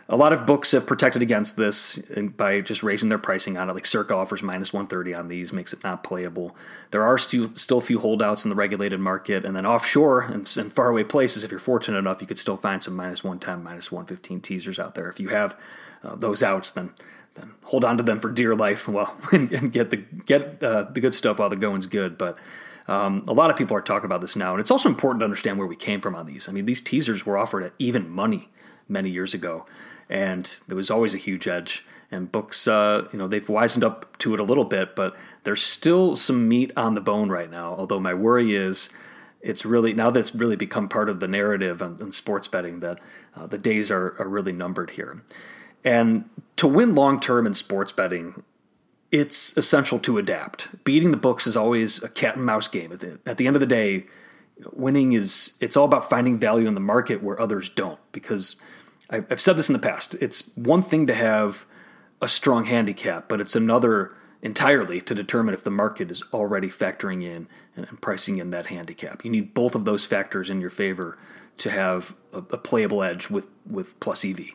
a 0.08 0.16
lot 0.16 0.34
of 0.34 0.46
books 0.46 0.72
have 0.72 0.86
protected 0.86 1.24
against 1.24 1.58
this 1.58 1.98
by 2.38 2.62
just 2.62 2.84
raising 2.84 3.10
their 3.10 3.18
pricing 3.18 3.58
on 3.58 3.70
it. 3.70 3.74
Like 3.74 3.88
Circa 3.88 4.14
offers 4.14 4.44
minus 4.44 4.72
130 4.72 5.16
on 5.16 5.30
these, 5.30 5.52
makes 5.52 5.74
it 5.74 5.84
not 5.84 6.04
playable. 6.04 6.56
There 6.92 7.04
are 7.04 7.18
still 7.18 7.50
still 7.56 7.80
a 7.80 7.82
few 7.82 8.00
holdouts 8.00 8.46
in 8.46 8.50
the 8.50 8.56
regulated 8.56 9.00
market, 9.00 9.46
and 9.46 9.56
then 9.56 9.66
offshore 9.66 10.22
and 10.22 10.52
in 10.58 10.70
faraway 10.70 11.04
places, 11.04 11.44
if 11.44 11.50
you're 11.50 11.60
fortunate 11.60 11.98
enough, 11.98 12.22
you 12.22 12.28
could 12.28 12.38
still 12.38 12.58
find 12.58 12.84
some 12.84 12.96
minus 12.96 13.24
110, 13.24 13.64
minus 13.64 13.92
115 13.92 14.42
teasers 14.42 14.78
out 14.78 14.94
there. 14.94 15.10
If 15.10 15.20
you 15.20 15.30
have 15.30 15.58
uh, 16.04 16.16
those 16.16 16.44
outs, 16.44 16.70
then 16.70 16.94
then 17.34 17.54
hold 17.64 17.84
on 17.84 17.98
to 17.98 18.04
them 18.04 18.20
for 18.20 18.32
dear 18.32 18.56
life. 18.56 18.88
Well, 18.88 19.18
and, 19.32 19.52
and 19.52 19.72
get 19.72 19.90
the 19.90 19.98
get 19.98 20.64
uh, 20.64 20.84
the 20.84 21.02
good 21.02 21.16
stuff 21.16 21.40
while 21.40 21.50
the 21.50 21.56
going's 21.56 21.88
good, 21.88 22.18
but. 22.18 22.38
Um, 22.88 23.24
a 23.28 23.34
lot 23.34 23.50
of 23.50 23.56
people 23.56 23.76
are 23.76 23.82
talking 23.82 24.06
about 24.06 24.22
this 24.22 24.36
now, 24.36 24.52
and 24.52 24.60
it's 24.60 24.72
also 24.72 24.90
important 24.90 25.22
to 25.22 25.26
understand 25.26 25.58
where 25.58 25.68
we 25.68 25.76
came 25.76 26.02
from 26.02 26.16
on 26.16 26.26
these. 26.26 26.48
I 26.48 26.52
mean, 26.52 26.66
these 26.66 26.82
teasers 26.82 27.26
were 27.26 27.38
offered 27.38 27.64
at 27.64 27.74
even 27.80 28.10
money 28.10 28.50
many 28.88 29.10
years 29.10 29.34
ago, 29.34 29.66
and 30.10 30.62
there 30.68 30.78
was 30.78 30.92
always 30.92 31.14
a 31.14 31.18
huge 31.20 31.48
edge. 31.48 31.86
And 32.12 32.32
books, 32.32 32.68
uh, 32.68 33.08
you 33.12 33.18
know, 33.18 33.28
they've 33.28 33.46
wisened 33.46 33.84
up 33.84 34.16
to 34.20 34.34
it 34.36 34.40
a 34.40 34.44
little 34.44 34.64
bit, 34.64 34.96
but 34.96 35.16
there's 35.44 35.64
still 35.64 36.16
some 36.16 36.48
meat 36.48 36.72
on 36.78 36.94
the 36.94 37.02
bone 37.02 37.30
right 37.30 37.50
now. 37.50 37.74
Although 37.76 38.00
my 38.00 38.14
worry 38.14 38.56
is, 38.56 38.90
it's 39.42 39.66
really 39.66 39.94
now 39.94 40.12
that 40.12 40.20
it's 40.20 40.36
really 40.36 40.56
become 40.56 40.88
part 40.88 41.10
of 41.10 41.20
the 41.20 41.28
narrative 41.28 41.82
in, 41.82 42.12
sports 42.12 42.48
betting 42.48 42.80
that 42.82 43.00
uh, 43.36 43.48
the 43.48 43.58
days 43.58 43.90
are, 43.90 44.16
are 44.20 44.28
really 44.28 44.52
numbered 44.52 44.92
here. 44.92 45.24
And 45.84 46.30
to 46.58 46.68
win 46.68 46.96
long 46.96 47.20
term 47.20 47.46
in 47.48 47.54
sports 47.54 47.92
betting, 47.92 48.44
it's 49.16 49.56
essential 49.56 49.98
to 50.00 50.18
adapt. 50.18 50.84
Beating 50.84 51.12
the 51.12 51.18
books 51.18 51.48
is 51.48 51.56
always 51.56 52.04
a 52.04 52.10
cat 52.10 52.36
and 52.36 52.46
mouse 52.46 52.68
game. 52.68 52.92
At 52.92 53.38
the, 53.38 53.48
end 53.48 53.56
of 53.56 53.62
the 53.62 53.66
day, 53.66 54.08
winning 54.74 55.14
is 55.14 55.58
it's 55.62 55.78
all 55.78 55.86
about 55.86 56.10
finding 56.10 56.38
value 56.38 56.68
in 56.68 56.74
the 56.74 56.82
market 56.82 57.24
where 57.24 57.40
others 57.40 57.70
don't. 57.70 58.00
Because 58.12 58.58
I've 59.10 59.40
said 59.40 59.56
this 59.56 59.70
in 59.70 59.74
the 59.74 59.80
past. 59.80 60.16
It's 60.16 60.54
one 60.58 60.82
thing 60.82 61.08
to 61.08 61.16
have 61.16 61.66
a 62.22 62.28
strong 62.28 62.66
handicap, 62.66 63.30
but 63.30 63.40
it's 63.40 63.56
another 63.56 64.14
entirely 64.42 65.00
to 65.00 65.16
determine 65.16 65.54
if 65.54 65.64
the 65.64 65.72
market 65.72 66.12
is 66.12 66.22
already 66.34 66.68
factoring 66.68 67.24
in 67.24 67.48
and 67.78 68.02
pricing 68.02 68.38
in 68.38 68.50
that 68.50 68.68
handicap. 68.68 69.24
You 69.24 69.32
need 69.32 69.54
both 69.54 69.76
of 69.76 69.86
those 69.86 70.04
factors 70.04 70.50
in 70.50 70.60
your 70.60 70.70
favor 70.70 71.18
to 71.58 71.72
have 71.72 72.18
a, 72.34 72.40
a 72.40 72.58
playable 72.58 73.02
edge 73.02 73.30
with 73.30 73.48
with 73.66 73.98
plus 74.02 74.26
EV. 74.26 74.52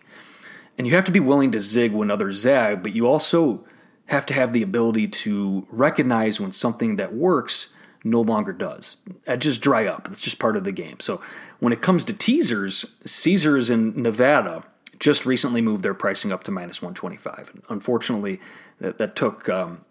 And 0.77 0.87
you 0.87 0.95
have 0.95 1.07
to 1.07 1.13
be 1.13 1.21
willing 1.21 1.51
to 1.53 1.61
zig 1.61 1.93
when 1.93 2.11
others 2.11 2.37
zag, 2.37 2.83
but 2.83 2.95
you 2.95 3.07
also 3.07 3.65
have 4.11 4.27
to 4.27 4.35
have 4.35 4.53
the 4.53 4.63
ability 4.63 5.07
to 5.07 5.67
recognize 5.71 6.41
when 6.41 6.51
something 6.51 6.97
that 6.97 7.15
works 7.15 7.69
no 8.03 8.21
longer 8.21 8.53
does. 8.53 8.97
I 9.27 9.37
just 9.37 9.61
dry 9.61 9.87
up. 9.87 10.09
It's 10.11 10.23
just 10.23 10.41
part 10.41 10.57
of 10.57 10.65
the 10.65 10.73
game. 10.73 10.99
So 10.99 11.23
when 11.61 11.73
it 11.73 11.81
comes 11.81 12.05
to 12.07 12.13
teasers, 12.13 12.85
Caesars 13.05 13.71
in 13.71 14.03
Nevada 14.03 14.65
just 14.99 15.25
recently 15.25 15.61
moved 15.61 15.85
their 15.85 15.95
pricing 15.95 16.33
up 16.33 16.43
to 16.45 16.51
minus 16.51 16.83
125. 16.83 17.51
And 17.55 17.63
Unfortunately, 17.69 18.41
that, 18.81 18.99
that 18.99 19.15
took 19.15 19.49
um, 19.49 19.85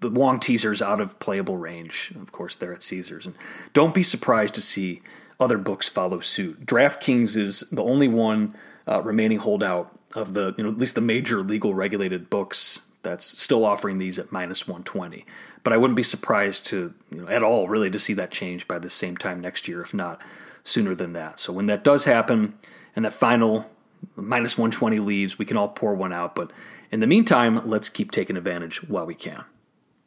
the 0.00 0.10
long 0.10 0.38
teasers 0.38 0.82
out 0.82 1.00
of 1.00 1.18
playable 1.18 1.56
range. 1.56 2.12
Of 2.20 2.32
course, 2.32 2.56
they're 2.56 2.74
at 2.74 2.82
Caesars. 2.82 3.24
And 3.24 3.34
don't 3.72 3.94
be 3.94 4.02
surprised 4.02 4.54
to 4.56 4.60
see 4.60 5.00
other 5.40 5.56
books 5.56 5.88
follow 5.88 6.20
suit. 6.20 6.66
DraftKings 6.66 7.38
is 7.38 7.60
the 7.70 7.82
only 7.82 8.08
one 8.08 8.54
uh, 8.86 9.02
remaining 9.02 9.38
holdout 9.38 9.98
of 10.14 10.34
the 10.34 10.54
you 10.56 10.64
know 10.64 10.70
at 10.70 10.78
least 10.78 10.94
the 10.94 11.00
major 11.00 11.42
legal 11.42 11.74
regulated 11.74 12.30
books 12.30 12.80
that's 13.06 13.24
still 13.24 13.64
offering 13.64 13.98
these 13.98 14.18
at 14.18 14.32
minus 14.32 14.66
120. 14.66 15.24
But 15.62 15.72
I 15.72 15.76
wouldn't 15.76 15.96
be 15.96 16.02
surprised 16.02 16.66
to 16.66 16.92
you 17.10 17.22
know, 17.22 17.28
at 17.28 17.44
all 17.44 17.68
really 17.68 17.88
to 17.90 17.98
see 18.00 18.14
that 18.14 18.32
change 18.32 18.66
by 18.66 18.80
the 18.80 18.90
same 18.90 19.16
time 19.16 19.40
next 19.40 19.68
year, 19.68 19.80
if 19.80 19.94
not 19.94 20.20
sooner 20.64 20.92
than 20.94 21.12
that. 21.12 21.38
So 21.38 21.52
when 21.52 21.66
that 21.66 21.84
does 21.84 22.04
happen 22.04 22.58
and 22.96 23.04
that 23.04 23.12
final 23.12 23.70
minus 24.16 24.58
120 24.58 24.98
leaves, 24.98 25.38
we 25.38 25.44
can 25.44 25.56
all 25.56 25.68
pour 25.68 25.94
one 25.94 26.12
out. 26.12 26.34
But 26.34 26.52
in 26.90 26.98
the 26.98 27.06
meantime, 27.06 27.68
let's 27.68 27.88
keep 27.88 28.10
taking 28.10 28.36
advantage 28.36 28.82
while 28.88 29.06
we 29.06 29.14
can. 29.14 29.44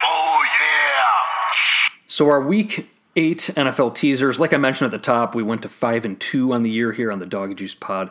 Oh 0.02 0.44
yeah! 0.60 1.96
So 2.06 2.28
our 2.28 2.42
week 2.42 2.90
eight 3.16 3.50
NFL 3.56 3.94
teasers, 3.94 4.38
like 4.38 4.52
I 4.52 4.58
mentioned 4.58 4.92
at 4.92 4.98
the 4.98 5.02
top, 5.02 5.34
we 5.34 5.42
went 5.42 5.62
to 5.62 5.68
five 5.70 6.04
and 6.04 6.20
two 6.20 6.52
on 6.52 6.62
the 6.62 6.70
year 6.70 6.92
here 6.92 7.10
on 7.10 7.18
the 7.18 7.26
Dog 7.26 7.56
Juice 7.56 7.74
Pod 7.74 8.10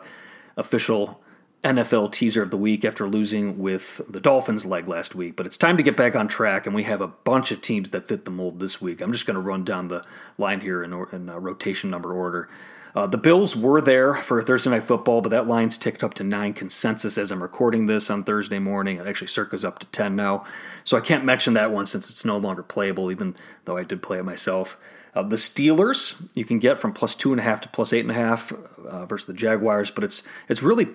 official 0.56 1.22
NFL 1.62 2.12
teaser 2.12 2.42
of 2.42 2.50
the 2.50 2.56
week 2.56 2.84
after 2.84 3.06
losing 3.06 3.58
with 3.58 4.00
the 4.08 4.20
Dolphins 4.20 4.64
leg 4.64 4.88
last 4.88 5.14
week. 5.14 5.36
But 5.36 5.46
it's 5.46 5.58
time 5.58 5.76
to 5.76 5.82
get 5.82 5.96
back 5.96 6.16
on 6.16 6.26
track, 6.26 6.66
and 6.66 6.74
we 6.74 6.84
have 6.84 7.02
a 7.02 7.08
bunch 7.08 7.52
of 7.52 7.60
teams 7.60 7.90
that 7.90 8.08
fit 8.08 8.24
the 8.24 8.30
mold 8.30 8.60
this 8.60 8.80
week. 8.80 9.00
I'm 9.00 9.12
just 9.12 9.26
going 9.26 9.34
to 9.34 9.40
run 9.40 9.64
down 9.64 9.88
the 9.88 10.04
line 10.38 10.60
here 10.60 10.82
in, 10.82 10.92
in 11.12 11.28
uh, 11.28 11.38
rotation 11.38 11.90
number 11.90 12.14
order. 12.14 12.48
Uh, 12.94 13.06
the 13.06 13.18
Bills 13.18 13.54
were 13.54 13.80
there 13.80 14.14
for 14.14 14.42
Thursday 14.42 14.70
Night 14.70 14.82
Football, 14.82 15.20
but 15.20 15.28
that 15.30 15.46
line's 15.46 15.78
ticked 15.78 16.02
up 16.02 16.14
to 16.14 16.24
nine 16.24 16.52
consensus 16.52 17.16
as 17.16 17.30
I'm 17.30 17.42
recording 17.42 17.86
this 17.86 18.10
on 18.10 18.24
Thursday 18.24 18.58
morning. 18.58 18.98
It 18.98 19.06
actually 19.06 19.28
Circa's 19.28 19.64
up 19.64 19.78
to 19.78 19.86
10 19.86 20.16
now. 20.16 20.44
So 20.82 20.96
I 20.96 21.00
can't 21.00 21.24
mention 21.24 21.54
that 21.54 21.70
one 21.70 21.86
since 21.86 22.10
it's 22.10 22.24
no 22.24 22.36
longer 22.36 22.62
playable, 22.62 23.10
even 23.10 23.36
though 23.64 23.76
I 23.76 23.84
did 23.84 24.02
play 24.02 24.18
it 24.18 24.24
myself. 24.24 24.76
Uh, 25.14 25.22
the 25.22 25.36
Steelers 25.36 26.14
you 26.34 26.44
can 26.44 26.58
get 26.58 26.78
from 26.78 26.92
plus 26.92 27.14
two 27.14 27.32
and 27.32 27.40
a 27.40 27.42
half 27.42 27.60
to 27.60 27.68
plus 27.68 27.92
eight 27.92 28.00
and 28.00 28.10
a 28.10 28.14
half 28.14 28.52
uh, 28.88 29.06
versus 29.06 29.26
the 29.26 29.32
Jaguars, 29.32 29.90
but 29.90 30.04
it's 30.04 30.22
it's 30.48 30.62
really 30.62 30.88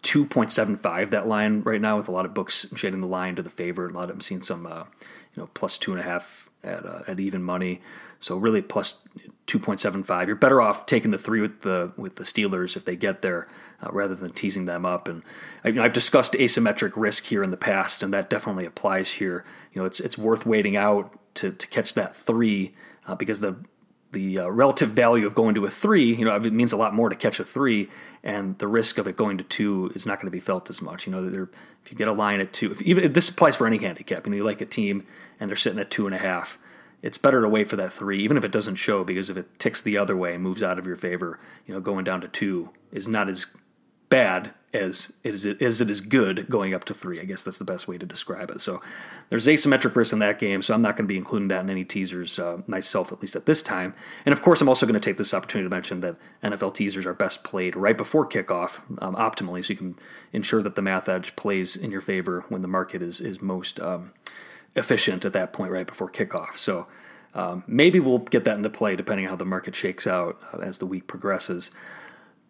two 0.00 0.24
point 0.24 0.50
seven 0.50 0.76
five 0.76 1.10
that 1.10 1.28
line 1.28 1.60
right 1.62 1.80
now 1.80 1.98
with 1.98 2.08
a 2.08 2.12
lot 2.12 2.24
of 2.24 2.32
books 2.32 2.66
shading 2.74 3.02
the 3.02 3.06
line 3.06 3.36
to 3.36 3.42
the 3.42 3.50
favor. 3.50 3.86
A 3.86 3.92
lot 3.92 4.04
of 4.04 4.08
them 4.08 4.20
seeing 4.22 4.42
some 4.42 4.66
uh, 4.66 4.84
you 5.34 5.42
know 5.42 5.50
plus 5.52 5.76
two 5.76 5.92
and 5.92 6.00
a 6.00 6.04
half 6.04 6.47
at 6.62 6.84
uh, 6.84 7.00
at 7.06 7.20
even 7.20 7.42
money. 7.42 7.80
So 8.20 8.36
really 8.36 8.62
plus 8.62 8.94
two 9.46 9.58
point 9.58 9.80
seven 9.80 10.02
five. 10.02 10.28
You're 10.28 10.36
better 10.36 10.60
off 10.60 10.86
taking 10.86 11.10
the 11.10 11.18
three 11.18 11.40
with 11.40 11.62
the 11.62 11.92
with 11.96 12.16
the 12.16 12.24
Steelers 12.24 12.76
if 12.76 12.84
they 12.84 12.96
get 12.96 13.22
there, 13.22 13.48
uh, 13.82 13.90
rather 13.92 14.14
than 14.14 14.32
teasing 14.32 14.66
them 14.66 14.84
up. 14.84 15.08
And 15.08 15.22
I, 15.64 15.68
you 15.68 15.74
know, 15.74 15.82
I've 15.82 15.92
discussed 15.92 16.32
asymmetric 16.34 16.92
risk 16.96 17.24
here 17.24 17.42
in 17.42 17.50
the 17.50 17.56
past, 17.56 18.02
and 18.02 18.12
that 18.12 18.30
definitely 18.30 18.66
applies 18.66 19.12
here. 19.12 19.44
You 19.72 19.82
know, 19.82 19.86
it's 19.86 20.00
it's 20.00 20.18
worth 20.18 20.46
waiting 20.46 20.76
out 20.76 21.18
to 21.34 21.52
to 21.52 21.66
catch 21.68 21.94
that 21.94 22.16
three 22.16 22.74
uh, 23.06 23.14
because 23.14 23.40
the 23.40 23.56
the 24.18 24.40
uh, 24.40 24.48
relative 24.48 24.90
value 24.90 25.28
of 25.28 25.34
going 25.36 25.54
to 25.54 25.64
a 25.64 25.70
three, 25.70 26.12
you 26.12 26.24
know, 26.24 26.34
it 26.34 26.52
means 26.52 26.72
a 26.72 26.76
lot 26.76 26.92
more 26.92 27.08
to 27.08 27.14
catch 27.14 27.38
a 27.38 27.44
three, 27.44 27.88
and 28.24 28.58
the 28.58 28.66
risk 28.66 28.98
of 28.98 29.06
it 29.06 29.16
going 29.16 29.38
to 29.38 29.44
two 29.44 29.92
is 29.94 30.06
not 30.06 30.18
going 30.18 30.26
to 30.26 30.32
be 30.32 30.40
felt 30.40 30.68
as 30.68 30.82
much. 30.82 31.06
You 31.06 31.12
know, 31.12 31.48
if 31.84 31.92
you 31.92 31.96
get 31.96 32.08
a 32.08 32.12
line 32.12 32.40
at 32.40 32.52
two, 32.52 32.72
if 32.72 32.82
even 32.82 33.04
if 33.04 33.12
this 33.12 33.28
applies 33.28 33.54
for 33.54 33.66
any 33.68 33.78
handicap. 33.78 34.26
You 34.26 34.30
know, 34.30 34.38
you 34.38 34.44
like 34.44 34.60
a 34.60 34.66
team 34.66 35.06
and 35.38 35.48
they're 35.48 35.56
sitting 35.56 35.78
at 35.78 35.92
two 35.92 36.06
and 36.06 36.14
a 36.16 36.18
half. 36.18 36.58
It's 37.00 37.16
better 37.16 37.40
to 37.40 37.48
wait 37.48 37.70
for 37.70 37.76
that 37.76 37.92
three, 37.92 38.20
even 38.24 38.36
if 38.36 38.42
it 38.42 38.50
doesn't 38.50 38.74
show, 38.74 39.04
because 39.04 39.30
if 39.30 39.36
it 39.36 39.56
ticks 39.60 39.80
the 39.80 39.96
other 39.96 40.16
way 40.16 40.34
and 40.34 40.42
moves 40.42 40.64
out 40.64 40.80
of 40.80 40.86
your 40.86 40.96
favor, 40.96 41.38
you 41.64 41.72
know, 41.72 41.80
going 41.80 42.04
down 42.04 42.20
to 42.22 42.28
two 42.28 42.70
is 42.90 43.06
not 43.06 43.28
as 43.28 43.46
bad 44.08 44.52
as 44.74 45.12
it 45.24 45.34
is 45.34 45.46
as 45.46 45.80
it 45.80 45.88
is 45.88 46.00
good 46.00 46.48
going 46.48 46.74
up 46.74 46.84
to 46.84 46.94
three. 46.94 47.20
I 47.20 47.24
guess 47.24 47.42
that's 47.42 47.58
the 47.58 47.64
best 47.64 47.88
way 47.88 47.96
to 47.96 48.04
describe 48.04 48.50
it. 48.50 48.60
So 48.60 48.82
there's 49.30 49.46
asymmetric 49.46 49.96
risk 49.96 50.12
in 50.12 50.18
that 50.18 50.38
game, 50.38 50.62
so 50.62 50.74
I'm 50.74 50.82
not 50.82 50.96
going 50.96 51.06
to 51.06 51.12
be 51.12 51.16
including 51.16 51.48
that 51.48 51.60
in 51.60 51.70
any 51.70 51.84
teasers 51.84 52.38
uh, 52.38 52.58
myself, 52.66 53.10
at 53.10 53.22
least 53.22 53.34
at 53.34 53.46
this 53.46 53.62
time. 53.62 53.94
And 54.26 54.32
of 54.32 54.42
course, 54.42 54.60
I'm 54.60 54.68
also 54.68 54.84
going 54.84 55.00
to 55.00 55.00
take 55.00 55.16
this 55.16 55.32
opportunity 55.32 55.66
to 55.66 55.74
mention 55.74 56.00
that 56.00 56.16
NFL 56.42 56.74
teasers 56.74 57.06
are 57.06 57.14
best 57.14 57.44
played 57.44 57.76
right 57.76 57.96
before 57.96 58.28
kickoff, 58.28 58.80
um, 59.02 59.14
optimally, 59.14 59.64
so 59.64 59.72
you 59.72 59.78
can 59.78 59.96
ensure 60.32 60.62
that 60.62 60.74
the 60.74 60.82
math 60.82 61.08
edge 61.08 61.34
plays 61.34 61.74
in 61.74 61.90
your 61.90 62.02
favor 62.02 62.44
when 62.48 62.62
the 62.62 62.68
market 62.68 63.00
is 63.00 63.20
is 63.20 63.40
most 63.40 63.80
um, 63.80 64.12
efficient 64.76 65.24
at 65.24 65.32
that 65.32 65.52
point, 65.52 65.72
right 65.72 65.86
before 65.86 66.10
kickoff. 66.10 66.56
So. 66.56 66.86
Um, 67.34 67.62
maybe 67.66 68.00
we'll 68.00 68.18
get 68.18 68.44
that 68.44 68.56
into 68.56 68.70
play 68.70 68.96
depending 68.96 69.26
on 69.26 69.30
how 69.30 69.36
the 69.36 69.44
market 69.44 69.76
shakes 69.76 70.06
out 70.06 70.40
uh, 70.52 70.60
as 70.60 70.78
the 70.78 70.86
week 70.86 71.06
progresses. 71.06 71.70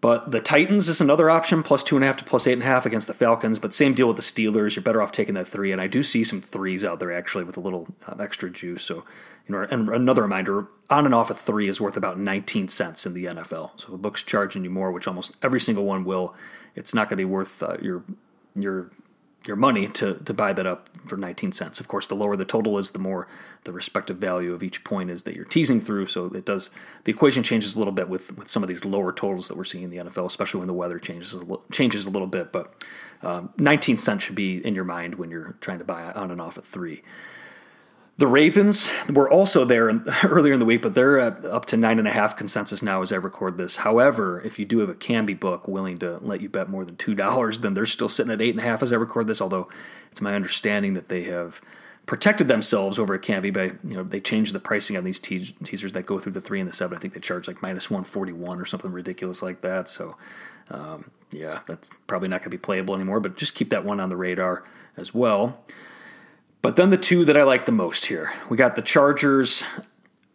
But 0.01 0.31
the 0.31 0.41
Titans 0.41 0.89
is 0.89 1.01
another 1.01 1.29
option, 1.29 1.65
plus 1.65 1.83
two 1.83 1.97
and 1.97 2.05
a 2.05 2.07
half 2.07 2.17
to 2.19 2.25
plus 2.25 2.47
eight 2.47 2.53
and 2.53 2.63
a 2.63 2.67
half 2.67 2.87
against 2.87 3.09
the 3.09 3.15
Falcons. 3.15 3.59
But 3.59 3.75
same 3.75 3.95
deal 3.95 4.07
with 4.07 4.17
the 4.17 4.23
Steelers. 4.23 4.77
You're 4.77 4.83
better 4.83 5.03
off 5.03 5.11
taking 5.11 5.35
that 5.35 5.49
three. 5.49 5.73
And 5.73 5.81
I 5.81 5.89
do 5.89 6.05
see 6.05 6.23
some 6.23 6.41
threes 6.41 6.85
out 6.85 7.01
there 7.01 7.13
actually 7.13 7.45
with 7.45 7.57
a 7.57 7.61
little 7.61 7.89
uh, 8.07 8.15
extra 8.21 8.49
juice. 8.49 8.85
So, 8.85 9.05
you 9.49 9.55
know, 9.55 9.67
and 9.69 9.89
another 9.89 10.23
reminder 10.23 10.69
on 10.89 11.05
and 11.05 11.15
off 11.15 11.31
a 11.31 11.35
three 11.35 11.69
is 11.69 11.81
worth 11.81 11.97
about 11.97 12.19
19 12.19 12.69
cents 12.69 13.07
in 13.07 13.15
the 13.15 13.25
NFL. 13.25 13.81
So 13.81 13.89
if 13.89 13.95
a 13.95 13.99
book's 13.99 14.23
charging 14.23 14.63
you 14.63 14.71
more, 14.71 14.93
which 14.93 15.09
almost 15.09 15.33
every 15.43 15.61
single 15.61 15.85
one 15.85 16.05
will, 16.05 16.33
it's 16.77 16.95
not 16.95 17.09
going 17.09 17.17
to 17.17 17.23
be 17.23 17.25
worth 17.25 17.61
uh, 17.63 17.77
your 17.83 18.05
your 18.55 18.91
your 19.49 19.57
money 19.57 19.89
to, 19.89 20.15
to 20.15 20.35
buy 20.35 20.53
that 20.53 20.67
up 20.67 20.89
for 21.07 21.17
19 21.17 21.53
cents. 21.53 21.81
Of 21.81 21.89
course, 21.89 22.07
the 22.07 22.15
lower 22.15 22.37
the 22.37 22.45
total 22.45 22.79
is, 22.79 22.91
the 22.93 22.99
more 22.99 23.27
the 23.65 23.73
respective 23.73 24.19
value 24.19 24.53
of 24.53 24.63
each 24.63 24.85
point 24.85 25.11
is 25.11 25.23
that 25.25 25.35
you're 25.35 25.47
teasing 25.47 25.81
through. 25.81 26.07
So 26.07 26.27
it 26.27 26.45
does 26.45 26.71
the 27.05 27.11
equation 27.11 27.43
changes 27.43 27.75
a 27.75 27.79
little 27.79 27.93
bit 27.93 28.09
with, 28.09 28.37
with 28.37 28.49
some 28.49 28.63
of 28.63 28.69
these 28.69 28.85
lower 28.85 29.13
totals 29.13 29.49
that 29.49 29.57
we're 29.57 29.65
seeing 29.65 29.85
in 29.85 29.91
the 29.91 29.97
NFL, 29.97 30.27
especially 30.27 30.59
when 30.59 30.69
the 30.69 30.75
weather 30.75 30.99
changes 30.99 31.33
a 31.33 31.39
little, 31.39 31.65
changes 31.73 32.07
a 32.07 32.11
little 32.11 32.29
bit. 32.29 32.53
But 32.53 32.85
um, 33.23 33.53
19 33.57 33.97
cents 33.97 34.25
should 34.25 34.37
be 34.37 34.65
in 34.65 34.75
your 34.75 34.85
mind 34.85 35.17
when 35.17 35.31
you're 35.31 35.57
trying 35.61 35.79
to 35.79 35.85
buy 35.85 36.13
on 36.13 36.31
and 36.31 36.41
off 36.41 36.59
at 36.59 36.65
three. 36.65 37.03
The 38.19 38.27
Ravens 38.27 38.91
were 39.09 39.31
also 39.31 39.65
there 39.65 39.87
earlier 40.25 40.53
in 40.53 40.59
the 40.59 40.65
week, 40.65 40.83
but 40.83 40.95
they're 40.95 41.21
up 41.21 41.67
to 41.67 41.77
nine 41.77 42.01
and 42.01 42.09
a 42.09 42.13
half 42.13 42.37
consensus 42.37 42.83
now 42.83 43.01
as 43.01 43.13
I 43.13 43.17
record 43.17 43.57
this. 43.57 43.77
However, 43.77 44.41
if 44.41 44.59
you 44.59 44.65
do 44.65 44.81
have 44.81 44.89
a 44.89 44.95
Kambi 44.95 45.39
book 45.39 45.69
willing 45.69 45.99
to 45.99 46.19
let 46.19 46.41
you 46.41 46.49
bet 46.49 46.69
more 46.69 46.85
than 46.85 46.97
two 46.97 47.15
dollars, 47.15 47.61
then 47.61 47.75
they're 47.75 47.87
still 47.87 48.09
sitting 48.09 48.33
at 48.33 48.43
eight 48.43 48.51
and 48.51 48.59
a 48.59 48.65
half 48.65 48.83
as 48.83 48.93
I 48.93 48.97
record 48.97 49.29
this. 49.29 49.41
Although 49.41 49.69
it's 50.11 50.21
my 50.21 50.35
understanding 50.35 50.95
that 50.95 51.09
they 51.09 51.23
have 51.25 51.61
protected 52.07 52.49
themselves 52.49 52.99
over 52.99 53.15
at 53.15 53.23
Kambi 53.23 53.55
by 53.55 53.65
you 53.89 53.97
know 53.97 54.03
they 54.03 54.21
changed 54.21 54.53
the 54.53 54.59
pricing 54.59 54.97
on 54.97 55.05
these 55.05 55.21
te- 55.21 55.55
teasers 55.63 55.93
that 55.93 56.05
go 56.05 56.19
through 56.19 56.33
the 56.33 56.41
three 56.41 56.59
and 56.59 56.69
the 56.69 56.75
seven. 56.75 56.99
I 56.99 57.01
think 57.01 57.15
they 57.15 57.21
charge 57.21 57.47
like 57.47 57.63
minus 57.63 57.89
one 57.89 58.03
forty 58.03 58.33
one 58.33 58.61
or 58.61 58.65
something 58.65 58.91
ridiculous 58.91 59.43
like 59.43 59.61
that. 59.61 59.89
So 59.89 60.17
um, 60.73 61.13
yeah, 61.31 61.61
that's 61.69 61.89
probably 62.09 62.29
not 62.29 62.41
going 62.41 62.51
to 62.51 62.57
be 62.57 62.59
playable 62.59 62.97
anymore. 62.97 63.21
But 63.21 63.37
just 63.37 63.55
keep 63.55 63.71
that 63.71 63.85
one 63.85 64.01
on 64.01 64.09
the 64.09 64.17
radar 64.17 64.65
as 64.97 65.15
well. 65.15 65.63
But 66.61 66.77
then 66.77 66.91
the 66.91 66.97
two 66.97 67.25
that 67.25 67.37
I 67.37 67.45
like 67.45 67.67
the 67.67 67.73
most 67.73 68.07
here, 68.07 68.33
we 68.49 68.57
got 68.57 68.77
the 68.77 68.83
Chargers. 68.83 69.63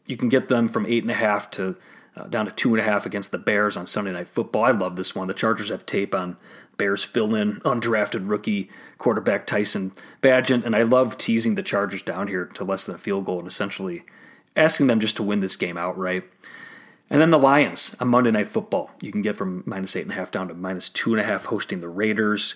You 0.05 0.17
can 0.17 0.29
get 0.29 0.47
them 0.47 0.67
from 0.69 0.85
eight 0.85 1.03
and 1.03 1.11
a 1.11 1.15
half 1.15 1.51
to 1.51 1.75
uh, 2.15 2.27
down 2.27 2.45
to 2.45 2.51
two 2.51 2.73
and 2.73 2.79
a 2.79 2.83
half 2.83 3.05
against 3.05 3.31
the 3.31 3.37
Bears 3.37 3.75
on 3.75 3.87
Sunday 3.87 4.11
Night 4.11 4.27
Football. 4.27 4.63
I 4.63 4.71
love 4.71 4.95
this 4.95 5.15
one. 5.15 5.27
The 5.27 5.33
Chargers 5.33 5.69
have 5.69 5.85
tape 5.85 6.13
on 6.13 6.37
Bears 6.77 7.03
fill-in 7.03 7.59
undrafted 7.61 8.29
rookie 8.29 8.69
quarterback 8.97 9.45
Tyson 9.45 9.91
Bagent, 10.21 10.65
and 10.65 10.75
I 10.75 10.83
love 10.83 11.17
teasing 11.17 11.55
the 11.55 11.63
Chargers 11.63 12.01
down 12.01 12.27
here 12.27 12.45
to 12.45 12.63
less 12.63 12.85
than 12.85 12.95
a 12.95 12.99
field 12.99 13.25
goal 13.25 13.39
and 13.39 13.47
essentially 13.47 14.03
asking 14.55 14.87
them 14.87 14.99
just 14.99 15.15
to 15.17 15.23
win 15.23 15.39
this 15.39 15.55
game 15.55 15.77
outright. 15.77 16.23
And 17.09 17.21
then 17.21 17.31
the 17.31 17.39
Lions 17.39 17.95
on 17.99 18.07
Monday 18.07 18.31
Night 18.31 18.47
Football. 18.47 18.91
You 19.01 19.11
can 19.11 19.21
get 19.21 19.35
from 19.35 19.63
minus 19.65 19.95
eight 19.95 20.03
and 20.03 20.11
a 20.11 20.15
half 20.15 20.31
down 20.31 20.47
to 20.47 20.53
minus 20.53 20.89
two 20.89 21.13
and 21.13 21.21
a 21.21 21.25
half 21.25 21.45
hosting 21.45 21.79
the 21.79 21.89
Raiders. 21.89 22.55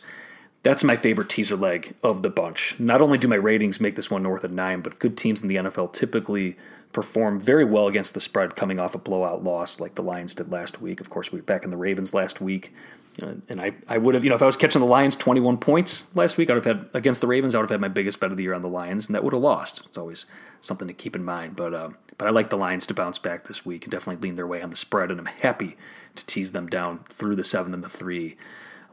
That's 0.64 0.84
my 0.84 0.96
favorite 0.96 1.30
teaser 1.30 1.56
leg 1.56 1.96
of 2.04 2.24
the 2.24 2.30
bunch. 2.30 2.80
Not 2.80 3.02
only 3.02 3.18
do 3.18 3.28
my 3.28 3.36
ratings 3.36 3.80
make 3.80 3.96
this 3.96 4.12
one 4.12 4.24
north 4.24 4.44
of 4.44 4.52
nine, 4.52 4.82
but 4.82 5.00
good 5.00 5.18
teams 5.18 5.42
in 5.42 5.48
the 5.48 5.56
NFL 5.56 5.94
typically 5.94 6.58
perform 6.92 7.40
very 7.40 7.64
well 7.64 7.88
against 7.88 8.14
the 8.14 8.22
spread 8.22 8.56
coming 8.56 8.80
off 8.80 8.96
a 8.96 8.98
blowout 8.98 9.44
loss 9.44 9.80
like 9.80 9.96
the 9.96 10.02
Lions 10.02 10.34
did 10.34 10.52
last 10.52 10.82
week. 10.82 11.00
Of 11.00 11.10
course, 11.10 11.32
we 11.32 11.40
were 11.40 11.44
back 11.44 11.64
in 11.64 11.72
the 11.72 11.78
Ravens 11.78 12.14
last 12.14 12.42
week. 12.42 12.74
And 13.20 13.60
I, 13.60 13.74
I 13.88 13.98
would 13.98 14.14
have, 14.14 14.24
you 14.24 14.30
know, 14.30 14.36
if 14.36 14.44
I 14.44 14.46
was 14.46 14.58
catching 14.58 14.80
the 14.80 14.88
Lions 14.88 15.16
21 15.16 15.58
points 15.58 16.04
last 16.16 16.38
week, 16.38 16.50
I 16.50 16.54
would 16.54 16.66
have 16.66 16.78
had 16.78 16.90
against 16.94 17.22
the 17.22 17.28
Ravens, 17.28 17.56
I 17.56 17.58
would 17.58 17.64
have 17.64 17.72
had 17.72 17.82
my 17.82 17.88
biggest 17.88 18.20
bet 18.20 18.30
of 18.30 18.38
the 18.38 18.44
year 18.44 18.54
on 18.54 18.62
the 18.62 18.68
Lions, 18.68 19.08
and 19.08 19.16
that 19.16 19.24
would 19.24 19.34
have 19.34 19.42
lost. 19.42 19.82
It's 19.86 19.98
always 19.98 20.28
something 20.62 20.88
to 20.88 20.94
keep 20.94 21.16
in 21.16 21.24
mind. 21.24 21.56
But 21.56 21.74
uh, 21.74 21.90
but 22.18 22.28
I 22.28 22.32
like 22.32 22.50
the 22.50 22.58
Lions 22.58 22.86
to 22.88 22.94
bounce 22.94 23.18
back 23.18 23.46
this 23.46 23.66
week 23.66 23.86
and 23.86 23.92
definitely 23.92 24.22
lean 24.22 24.36
their 24.36 24.48
way 24.48 24.62
on 24.62 24.70
the 24.70 24.76
spread, 24.76 25.10
and 25.10 25.20
I'm 25.20 25.26
happy 25.26 25.78
to 26.16 26.26
tease 26.26 26.52
them 26.52 26.68
down 26.68 27.00
through 27.10 27.36
the 27.36 27.44
seven 27.44 27.74
and 27.74 27.84
the 27.84 27.90
three. 27.90 28.38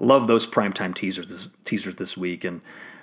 Love 0.01 0.27
those 0.27 0.47
primetime 0.47 0.95
teasers 0.95 1.51
teasers 1.65 1.97
this 1.97 2.17
week, 2.17 2.45
and 2.45 2.61